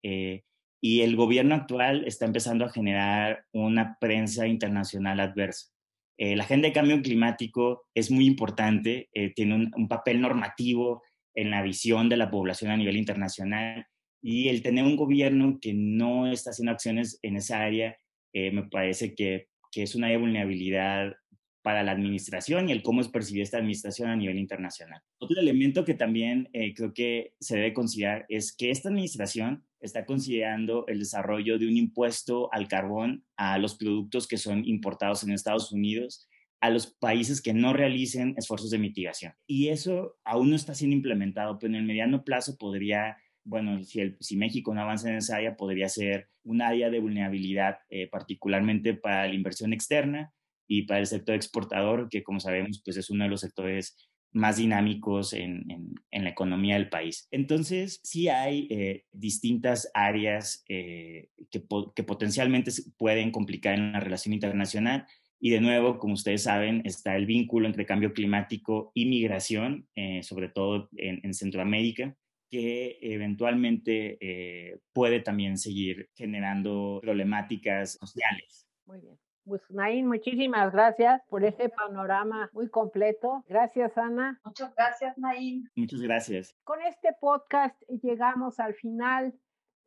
y 0.81 1.01
el 1.03 1.17
gobierno 1.17 1.55
actual 1.55 2.05
está 2.07 2.25
empezando 2.25 2.65
a 2.65 2.71
generar 2.71 3.45
una 3.53 3.97
prensa 4.01 4.47
internacional 4.47 5.21
adversa. 5.21 5.73
Eh, 6.19 6.35
la 6.35 6.45
agenda 6.45 6.69
de 6.69 6.75
cambio 6.75 7.01
climático 7.01 7.87
es 7.95 8.11
muy 8.11 8.27
importante, 8.27 9.09
eh, 9.13 9.33
tiene 9.35 9.55
un, 9.55 9.89
papel 9.89 10.21
normativo 10.21 11.03
en 11.35 11.51
la 11.51 11.63
visión 11.63 12.09
de 12.09 12.17
la 12.17 12.31
población 12.31 12.73
a 12.73 12.77
nivel 12.77 12.97
internacional 12.97 13.87
y 14.21 14.49
el 14.49 14.63
tener 14.63 14.85
un 14.85 14.97
gobierno 14.97 15.59
que 15.61 15.75
no 15.75 16.31
está 16.31 16.51
haciendo 16.51 16.73
acciones 16.73 17.21
en 17.23 17.37
esa 17.37 17.61
área 17.61 17.97
eh, 18.33 18.51
me 18.51 18.65
parece 18.65 19.15
que, 19.15 19.47
que, 19.71 19.85
es 19.85 19.95
una 19.95 20.17
vulnerabilidad 20.19 21.15
para 21.63 21.85
la 21.85 21.93
administración 21.93 22.69
y 22.69 22.73
el 22.73 22.83
cómo 22.83 23.01
es 23.01 23.09
percibida 23.09 23.45
esta 23.45 23.59
administración 23.59 24.11
a 24.11 24.17
nivel 24.17 24.39
internacional. 24.39 25.01
Otro 25.21 25.41
elemento 25.41 25.85
que 25.85 25.95
también 25.95 26.49
creo 26.75 26.93
que 26.93 27.35
se 27.41 27.57
debe 27.57 27.73
considerar 27.73 28.27
es 28.29 28.57
que 28.57 28.71
esta 28.71 28.89
administración 28.89 29.68
está 29.81 30.05
considerando 30.05 30.85
el 30.89 30.99
desarrollo 30.99 31.59
de 31.59 31.67
un 31.67 31.77
impuesto 31.77 32.53
al 32.53 32.69
carbón 32.69 33.25
a 33.37 33.59
los 33.59 33.77
productos 33.77 34.27
que 34.27 34.39
son 34.39 34.65
importados 34.67 35.23
en 35.23 35.33
Estados 35.33 35.73
Unidos 35.73 36.29
a 36.61 36.71
los 36.71 36.87
países 36.87 37.41
que 37.41 37.55
no 37.55 37.73
realicen 37.73 38.35
esfuerzos 38.37 38.71
de 38.71 38.79
mitigación. 38.79 39.33
Y 39.47 39.69
eso 39.69 40.17
aún 40.25 40.51
no 40.51 40.57
está 40.57 40.75
siendo 40.75 40.97
implementado, 40.97 41.59
pero 41.59 41.73
en 41.73 41.81
el 41.81 41.87
mediano 41.87 42.25
plazo 42.25 42.57
podría, 42.57 43.17
bueno, 43.45 43.83
si, 43.85 44.17
si 44.21 44.37
México 44.37 44.75
no 44.75 44.81
avanza 44.81 45.09
en 45.09 45.17
esa 45.17 45.37
área, 45.37 45.57
podría 45.57 45.89
ser 45.89 46.29
un 46.43 46.63
área 46.63 46.91
de 46.91 46.99
vulnerabilidad, 46.99 47.79
eh, 47.91 48.09
particularmente 48.09 48.95
para 48.95 49.29
la 49.29 49.35
inversión 49.35 49.73
externa 49.73 50.33
y 50.67 50.83
para 50.83 51.01
el 51.01 51.07
sector 51.07 51.35
exportador, 51.35 52.09
que 52.09 52.23
como 52.23 52.41
sabemos, 52.41 52.83
pues 52.85 52.97
es 52.97 53.09
uno 53.11 53.25
de 53.25 53.31
los 53.31 53.41
sectores 53.41 54.08
más 54.33 54.57
dinámicos 54.57 55.33
en, 55.33 55.95
la 56.11 56.31
economía 56.31 56.75
del 56.75 56.89
país. 56.89 57.29
Entonces, 57.31 58.01
sí 58.03 58.29
hay 58.29 58.67
eh, 58.71 59.05
distintas 59.13 59.91
áreas 59.95 60.65
eh, 60.69 61.29
que, 61.51 61.61
potencialmente 62.03 62.71
pueden 62.97 63.31
complicar 63.31 63.75
en 63.75 63.93
la 63.93 64.01
relación 64.01 64.35
internacional. 64.35 65.07
Y 65.41 65.51
de 65.51 65.61
nuevo, 65.61 65.99
como 65.99 66.15
ustedes 66.15 66.43
saben, 66.43 66.83
está 66.85 67.15
el 67.17 67.27
vínculo 67.27 67.67
entre 67.67 67.87
cambio 67.87 68.13
climático 68.13 68.91
y 68.95 69.07
migración, 69.07 69.89
eh, 69.95 70.23
sobre 70.23 70.49
todo 70.49 70.89
en, 70.97 71.21
en, 71.23 71.33
Centroamérica, 71.33 72.17
que 72.51 72.99
eventualmente 73.01 74.81
puede 74.93 75.21
también 75.21 75.59
seguir 75.59 76.09
generando 76.15 76.99
problemáticas 77.03 77.99
sociales. 78.01 78.67
Muy 78.87 79.01
bien. 79.01 79.19
Pues 79.49 79.63
Nain, 79.71 80.07
muchísimas 80.07 80.75
gracias 80.75 81.23
por 81.31 81.43
este 81.43 81.71
panorama 81.71 82.51
muy 82.53 82.69
completo. 82.69 83.43
Gracias, 83.49 83.97
Ana. 83.97 84.39
Muchas 84.45 84.75
gracias, 84.75 85.17
Nain. 85.17 85.71
Muchas 85.75 86.03
gracias. 86.03 86.55
Con 86.65 86.83
este 86.83 87.15
podcast 87.19 87.81
llegamos 88.03 88.61
al 88.61 88.75
final 88.75 89.33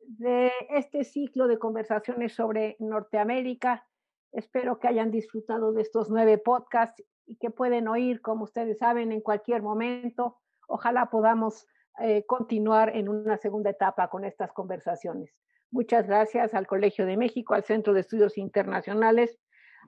de 0.00 0.50
este 0.70 1.04
ciclo 1.04 1.46
de 1.46 1.60
conversaciones 1.60 2.34
sobre 2.34 2.74
Norteamérica. 2.80 3.86
Espero 4.32 4.80
que 4.80 4.88
hayan 4.88 5.12
disfrutado 5.12 5.72
de 5.72 5.82
estos 5.82 6.10
nueve 6.10 6.38
podcasts 6.38 7.00
y 7.24 7.36
que 7.36 7.50
pueden 7.50 7.86
oír, 7.86 8.20
como 8.20 8.42
ustedes 8.42 8.78
saben, 8.78 9.12
en 9.12 9.20
cualquier 9.20 9.62
momento. 9.62 10.38
Ojalá 10.66 11.06
podamos 11.08 11.68
eh, 12.00 12.26
continuar 12.26 12.96
en 12.96 13.08
una 13.08 13.36
segunda 13.36 13.70
etapa 13.70 14.08
con 14.08 14.24
estas 14.24 14.52
conversaciones. 14.52 15.32
Muchas 15.70 16.08
gracias 16.08 16.52
al 16.52 16.66
Colegio 16.66 17.06
de 17.06 17.16
México, 17.16 17.54
al 17.54 17.62
Centro 17.62 17.94
de 17.94 18.00
Estudios 18.00 18.36
Internacionales 18.38 19.38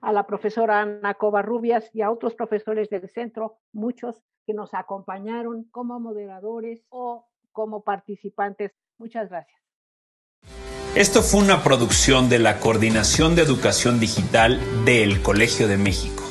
a 0.01 0.11
la 0.11 0.25
profesora 0.25 0.81
Ana 0.81 1.13
Covarrubias 1.15 1.89
y 1.93 2.01
a 2.01 2.11
otros 2.11 2.35
profesores 2.35 2.89
del 2.89 3.09
centro, 3.09 3.59
muchos 3.73 4.21
que 4.45 4.53
nos 4.53 4.73
acompañaron 4.73 5.65
como 5.71 5.99
moderadores 5.99 6.83
o 6.89 7.27
como 7.51 7.83
participantes. 7.83 8.73
Muchas 8.97 9.29
gracias. 9.29 9.59
Esto 10.95 11.21
fue 11.21 11.41
una 11.41 11.61
producción 11.61 12.29
de 12.29 12.39
la 12.39 12.59
Coordinación 12.59 13.35
de 13.35 13.41
Educación 13.41 13.99
Digital 13.99 14.59
del 14.85 15.21
Colegio 15.21 15.67
de 15.67 15.77
México. 15.77 16.23